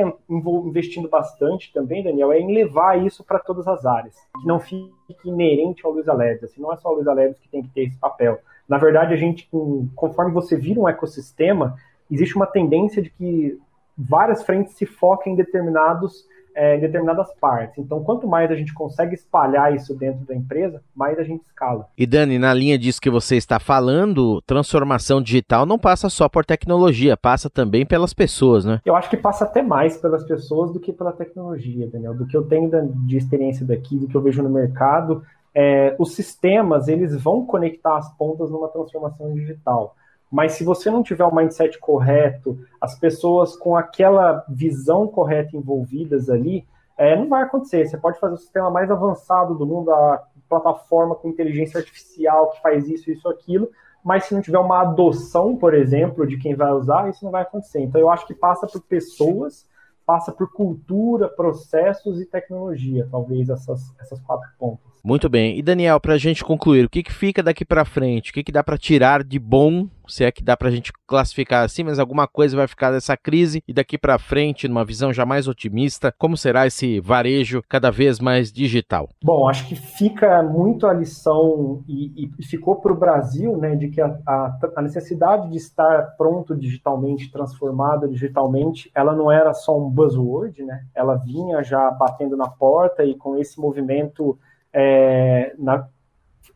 investindo 0.65 1.11
bastante 1.11 1.71
também, 1.75 2.03
Daniel, 2.03 2.33
é 2.33 2.41
em 2.41 2.55
levar 2.55 2.99
isso 3.05 3.23
para 3.23 3.39
todas 3.39 3.69
as 3.69 3.85
áreas, 3.85 4.17
que 4.41 4.47
não 4.47 4.59
fique 4.59 4.91
inerente 5.27 5.85
ao 5.85 5.93
Luiz 5.93 6.09
Alves. 6.09 6.43
Assim, 6.43 6.63
não 6.63 6.73
é 6.73 6.77
só 6.79 6.89
o 6.89 6.95
Luiz 6.95 7.07
Alves 7.07 7.39
que 7.39 7.49
tem 7.49 7.63
que 7.63 7.69
ter 7.69 7.83
esse 7.83 7.99
papel. 7.99 8.41
Na 8.67 8.79
verdade, 8.79 9.13
a 9.13 9.17
gente, 9.19 9.47
conforme 9.95 10.33
você 10.33 10.57
vira 10.57 10.81
um 10.81 10.89
ecossistema, 10.89 11.77
existe 12.11 12.35
uma 12.35 12.47
tendência 12.47 13.03
de 13.03 13.11
que 13.11 13.61
várias 13.97 14.43
frentes 14.43 14.75
se 14.75 14.87
focam 14.87 15.33
em 15.33 15.37
determinados 15.37 16.25
é, 16.61 16.77
em 16.77 16.81
determinadas 16.81 17.33
partes. 17.41 17.79
Então, 17.79 18.05
quanto 18.05 18.29
mais 18.29 18.51
a 18.51 18.55
gente 18.55 18.75
consegue 18.75 19.15
espalhar 19.15 19.75
isso 19.75 19.95
dentro 19.95 20.27
da 20.27 20.37
empresa, 20.37 20.83
mais 20.95 21.19
a 21.19 21.23
gente 21.23 21.43
escala. 21.47 21.87
E 21.97 22.07
Dani, 22.07 22.39
na 22.39 22.53
linha 22.53 22.79
disso 22.79 23.01
que 23.01 23.09
você 23.09 23.37
está 23.37 23.59
falando, 23.59 24.43
transformação 24.43 25.23
digital 25.23 25.65
não 25.65 25.79
passa 25.79 26.11
só 26.11 26.29
por 26.29 26.45
tecnologia, 26.45 27.17
passa 27.17 27.49
também 27.49 27.87
pelas 27.87 28.13
pessoas, 28.13 28.67
né? 28.67 28.79
Eu 28.85 28.95
acho 28.95 29.09
que 29.09 29.17
passa 29.17 29.45
até 29.45 29.63
mais 29.63 29.97
pelas 29.97 30.23
pessoas 30.25 30.71
do 30.71 30.79
que 30.79 30.93
pela 30.93 31.13
tecnologia, 31.13 31.89
Daniel. 31.91 32.13
Do 32.13 32.27
que 32.27 32.37
eu 32.37 32.43
tenho 32.43 32.71
de 33.07 33.17
experiência 33.17 33.65
daqui, 33.65 33.97
do 33.97 34.07
que 34.07 34.15
eu 34.15 34.21
vejo 34.21 34.43
no 34.43 34.51
mercado, 34.51 35.23
é, 35.55 35.97
os 35.99 36.15
sistemas 36.15 36.89
eles 36.89 37.19
vão 37.23 37.47
conectar 37.47 37.97
as 37.97 38.13
pontas 38.19 38.51
numa 38.51 38.69
transformação 38.69 39.33
digital. 39.33 39.97
Mas 40.31 40.53
se 40.53 40.65
você 40.65 40.91
não 40.91 41.03
tiver 41.03 41.25
o 41.25 41.35
mindset 41.35 41.79
correto, 41.79 42.59
as 42.81 42.99
pessoas 42.99 43.57
com 43.57 43.77
aquela 43.77 44.45
visão 44.49 45.09
correta 45.09 45.57
envolvidas 45.57 46.31
ali, 46.31 46.65
é, 46.97 47.17
não 47.17 47.29
vai 47.29 47.43
acontecer. 47.43 47.89
Você 47.89 47.99
pode 47.99 48.21
fazer 48.21 48.35
o 48.35 48.39
sistema 48.39 48.71
mais 48.71 48.91
avançado 48.91 49.55
do 49.55 49.67
mundo, 49.67 49.91
a 49.91 50.23
plataforma 50.49 51.15
com 51.15 51.29
inteligência 51.29 51.79
artificial 51.79 52.51
que 52.51 52.61
faz 52.61 52.89
isso, 52.89 53.11
isso, 53.11 53.29
aquilo, 53.29 53.71
mas 54.05 54.25
se 54.25 54.35
não 54.35 54.43
tiver 54.43 54.59
uma 54.59 54.83
adoção, 54.83 55.57
por 55.57 55.75
exemplo, 55.75 56.27
de 56.27 56.39
quem 56.39 56.55
vai 56.55 56.73
usar, 56.73 57.09
isso 57.09 57.25
não 57.25 57.33
vai 57.33 57.43
acontecer. 57.43 57.81
Então 57.81 58.01
eu 58.01 58.11
acho 58.11 58.27
que 58.27 58.35
passa 58.35 58.67
por 58.67 58.81
pessoas, 58.83 59.67
passa 60.05 60.33
por 60.33 60.53
cultura, 60.53 61.29
processos 61.29 62.21
e 62.21 62.27
tecnologia, 62.27 63.07
talvez 63.11 63.49
essas, 63.49 63.95
essas 64.01 64.21
quatro 64.21 64.49
pontos. 64.59 64.90
Muito 65.03 65.29
bem. 65.29 65.59
E 65.59 65.63
Daniel, 65.63 65.99
para 65.99 66.15
a 66.15 66.19
gente 66.19 66.45
concluir, 66.45 66.85
o 66.85 66.91
que, 66.91 67.03
que 67.03 67.13
fica 67.13 67.43
daqui 67.43 67.65
para 67.65 67.85
frente? 67.85 68.31
O 68.31 68.35
que, 68.35 68.45
que 68.45 68.53
dá 68.53 68.63
para 68.63 68.77
tirar 68.77 69.25
de 69.25 69.39
bom, 69.39 69.89
se 70.07 70.25
é 70.25 70.31
que 70.31 70.43
dá 70.43 70.57
para 70.57 70.69
a 70.69 70.71
gente 70.71 70.93
classificar 71.07 71.65
assim, 71.65 71.85
mas 71.85 71.99
alguma 71.99 72.27
coisa 72.27 72.57
vai 72.57 72.67
ficar 72.67 72.91
dessa 72.91 73.17
crise 73.17 73.63
e 73.67 73.73
daqui 73.73 73.97
para 73.97 74.19
frente, 74.19 74.69
numa 74.69 74.85
visão 74.85 75.13
já 75.13 75.25
mais 75.25 75.49
otimista, 75.49 76.13
como 76.19 76.37
será 76.37 76.67
esse 76.67 77.01
varejo 77.01 77.63
cada 77.69 77.91
vez 77.91 78.21
mais 78.21 78.53
digital? 78.53 79.09
Bom, 79.23 79.49
acho 79.49 79.67
que 79.67 79.75
fica 79.75 80.43
muito 80.43 80.87
a 80.87 80.93
lição 80.93 81.83
e, 81.89 82.31
e 82.39 82.45
ficou 82.45 82.77
para 82.77 82.93
o 82.93 82.97
Brasil, 82.97 83.57
né, 83.57 83.77
de 83.77 83.89
que 83.89 84.01
a, 84.01 84.19
a, 84.27 84.59
a 84.77 84.83
necessidade 84.83 85.51
de 85.51 85.57
estar 85.57 86.15
pronto 86.17 86.55
digitalmente, 86.55 87.31
transformado 87.31 88.09
digitalmente, 88.09 88.91
ela 88.95 89.15
não 89.15 89.31
era 89.31 89.55
só 89.55 89.79
um 89.79 89.89
buzzword, 89.89 90.63
né? 90.63 90.85
Ela 90.95 91.17
vinha 91.17 91.63
já 91.63 91.91
batendo 91.91 92.37
na 92.37 92.49
porta 92.49 93.05
e 93.05 93.15
com 93.15 93.37
esse 93.37 93.61
movimento 93.61 94.39
é, 94.73 95.55
na, 95.59 95.89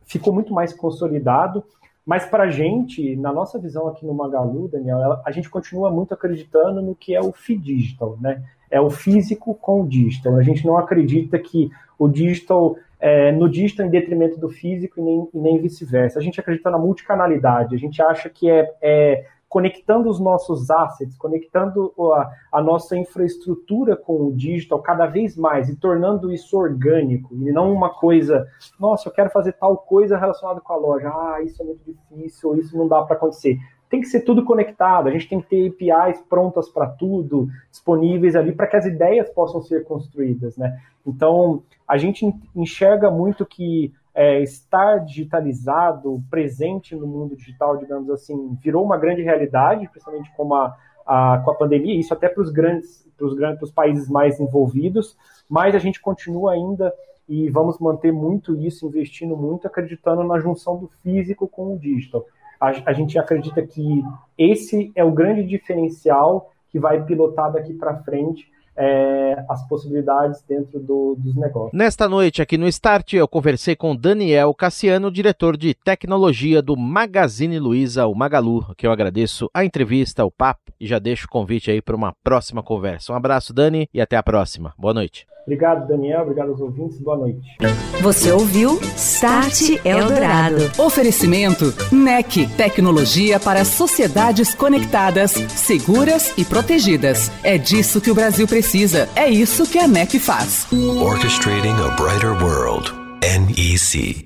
ficou 0.05 0.33
muito 0.33 0.53
mais 0.53 0.73
consolidado. 0.73 1.63
Mas 2.05 2.25
para 2.25 2.43
a 2.43 2.49
gente, 2.49 3.15
na 3.15 3.33
nossa 3.33 3.57
visão 3.57 3.87
aqui 3.87 4.05
no 4.05 4.13
Magalu, 4.13 4.67
Daniel, 4.67 5.19
a 5.25 5.31
gente 5.31 5.49
continua 5.49 5.89
muito 5.89 6.13
acreditando 6.13 6.81
no 6.81 6.93
que 6.93 7.15
é 7.15 7.19
o 7.19 7.31
FI 7.31 7.57
digital, 7.57 8.15
né? 8.21 8.43
É 8.69 8.79
o 8.79 8.91
físico 8.91 9.55
com 9.55 9.81
o 9.81 9.87
digital. 9.87 10.35
A 10.35 10.43
gente 10.43 10.65
não 10.65 10.77
acredita 10.77 11.39
que 11.39 11.71
o 11.97 12.07
digital, 12.07 12.75
é, 12.99 13.31
no 13.31 13.49
digital 13.49 13.87
em 13.87 13.89
detrimento 13.89 14.39
do 14.39 14.49
físico 14.49 14.99
e 14.99 15.03
nem, 15.03 15.29
nem 15.33 15.59
vice-versa. 15.59 16.19
A 16.19 16.21
gente 16.21 16.39
acredita 16.39 16.69
na 16.69 16.77
multicanalidade. 16.77 17.73
A 17.73 17.79
gente 17.79 17.99
acha 17.99 18.29
que 18.29 18.49
é, 18.49 18.71
é 18.81 19.25
conectando 19.47 20.09
os 20.09 20.19
nossos 20.19 20.69
assets, 20.69 21.17
conectando 21.17 21.93
a, 22.13 22.31
a, 22.51 22.61
nossa 22.61 22.97
infraestrutura 22.97 23.95
com 23.95 24.27
o 24.27 24.35
digital 24.35 24.81
cada 24.81 25.05
vez 25.05 25.37
mais 25.37 25.69
e 25.69 25.75
tornando 25.75 26.31
isso 26.31 26.57
orgânico 26.57 27.33
e 27.33 27.51
não 27.51 27.71
uma 27.71 27.89
coisa, 27.89 28.47
nossa, 28.79 29.07
eu 29.07 29.13
quero 29.13 29.29
fazer 29.29 29.53
tal 29.53 29.77
coisa 29.77 30.17
relacionada 30.17 30.59
com 30.59 30.73
a 30.73 30.77
loja, 30.77 31.07
ah, 31.09 31.41
isso 31.43 31.61
é 31.61 31.65
muito 31.65 31.81
difícil, 31.85 32.55
isso 32.55 32.77
não 32.77 32.87
dá 32.87 33.01
para 33.03 33.15
acontecer. 33.15 33.57
Tem 33.89 34.01
que 34.01 34.07
ser 34.07 34.21
tudo 34.21 34.43
conectado, 34.43 35.07
a 35.07 35.11
gente 35.11 35.29
tem 35.29 35.39
que 35.39 35.47
ter 35.47 35.91
APIs 35.91 36.21
prontas 36.27 36.67
para 36.67 36.87
tudo, 36.87 37.47
disponíveis 37.69 38.35
ali 38.35 38.51
para 38.51 38.67
que 38.67 38.75
as 38.75 38.85
ideias 38.85 39.29
possam 39.29 39.61
ser 39.61 39.85
construídas, 39.85 40.57
né? 40.57 40.77
Então, 41.05 41.61
a 41.87 41.97
gente 41.97 42.25
enxerga 42.55 43.11
muito 43.11 43.45
que 43.45 43.93
é, 44.15 44.41
estar 44.41 44.99
digitalizado, 44.99 46.23
presente 46.29 46.95
no 46.95 47.05
mundo 47.05 47.35
digital, 47.35 47.75
digamos 47.75 48.09
assim, 48.09 48.57
virou 48.63 48.83
uma 48.85 48.97
grande 48.97 49.21
realidade, 49.21 49.89
principalmente 49.89 50.31
com 50.37 50.55
a, 50.55 50.73
a 51.05 51.41
com 51.43 51.51
a 51.51 51.55
pandemia, 51.55 51.99
isso 51.99 52.13
até 52.13 52.29
para 52.29 52.41
os 52.41 52.49
grandes, 52.49 53.05
para 53.17 53.27
os 53.27 53.35
grandes 53.35 53.69
países 53.71 54.09
mais 54.09 54.39
envolvidos, 54.39 55.17
mas 55.49 55.75
a 55.75 55.79
gente 55.79 55.99
continua 55.99 56.53
ainda 56.53 56.93
e 57.27 57.49
vamos 57.49 57.77
manter 57.77 58.13
muito 58.13 58.55
isso, 58.55 58.87
investindo 58.87 59.35
muito, 59.35 59.67
acreditando 59.67 60.23
na 60.23 60.39
junção 60.39 60.77
do 60.77 60.87
físico 61.03 61.45
com 61.47 61.73
o 61.73 61.79
digital. 61.79 62.25
A, 62.59 62.71
a 62.85 62.93
gente 62.93 63.19
acredita 63.19 63.61
que 63.67 64.01
esse 64.37 64.93
é 64.95 65.03
o 65.03 65.11
grande 65.11 65.43
diferencial 65.43 66.51
que 66.69 66.79
vai 66.79 67.03
pilotar 67.03 67.51
daqui 67.51 67.73
para 67.73 68.01
frente 68.03 68.49
é, 68.77 69.43
as 69.49 69.67
possibilidades 69.67 70.43
dentro 70.47 70.79
do, 70.79 71.15
dos 71.17 71.35
negócios. 71.35 71.73
Nesta 71.73 72.09
noite, 72.09 72.41
aqui 72.41 72.57
no 72.57 72.67
Start, 72.67 73.13
eu 73.13 73.27
conversei 73.27 73.75
com 73.75 73.95
Daniel 73.95 74.53
Cassiano, 74.53 75.11
diretor 75.11 75.57
de 75.57 75.73
tecnologia 75.73 76.61
do 76.61 76.75
Magazine 76.75 77.59
Luiza, 77.59 78.05
o 78.07 78.15
Magalu, 78.15 78.73
que 78.75 78.85
eu 78.85 78.91
agradeço 78.91 79.49
a 79.53 79.63
entrevista, 79.63 80.25
o 80.25 80.31
papo 80.31 80.71
e 80.79 80.87
já 80.87 80.99
deixo 80.99 81.25
o 81.25 81.29
convite 81.29 81.71
aí 81.71 81.81
para 81.81 81.95
uma 81.95 82.13
próxima 82.23 82.61
conversa. 82.61 83.13
Um 83.13 83.15
abraço, 83.15 83.53
Dani, 83.53 83.89
e 83.93 84.01
até 84.01 84.17
a 84.17 84.23
próxima. 84.23 84.73
Boa 84.77 84.93
noite. 84.93 85.25
Obrigado, 85.45 85.87
Daniel. 85.87 86.21
Obrigado 86.23 86.49
aos 86.49 86.59
ouvintes. 86.59 86.99
Boa 86.99 87.17
noite. 87.17 87.39
Você 88.01 88.31
ouviu 88.31 88.79
Start 88.95 89.79
Eldorado. 89.85 90.71
Oferecimento 90.77 91.73
NEC. 91.91 92.47
Tecnologia 92.57 93.39
para 93.39 93.63
sociedades 93.63 94.55
conectadas, 94.55 95.31
seguras 95.31 96.33
e 96.35 96.43
protegidas. 96.43 97.31
É 97.43 97.57
disso 97.57 98.01
que 98.01 98.09
o 98.09 98.15
Brasil 98.15 98.47
precisa. 98.47 99.07
É 99.15 99.29
isso 99.29 99.69
que 99.69 99.77
a 99.77 99.87
NEC 99.87 100.19
faz. 100.19 100.67
Orchestrating 100.71 101.75
a 101.79 101.95
brighter 101.95 102.31
world. 102.43 102.91
NEC. 103.21 104.24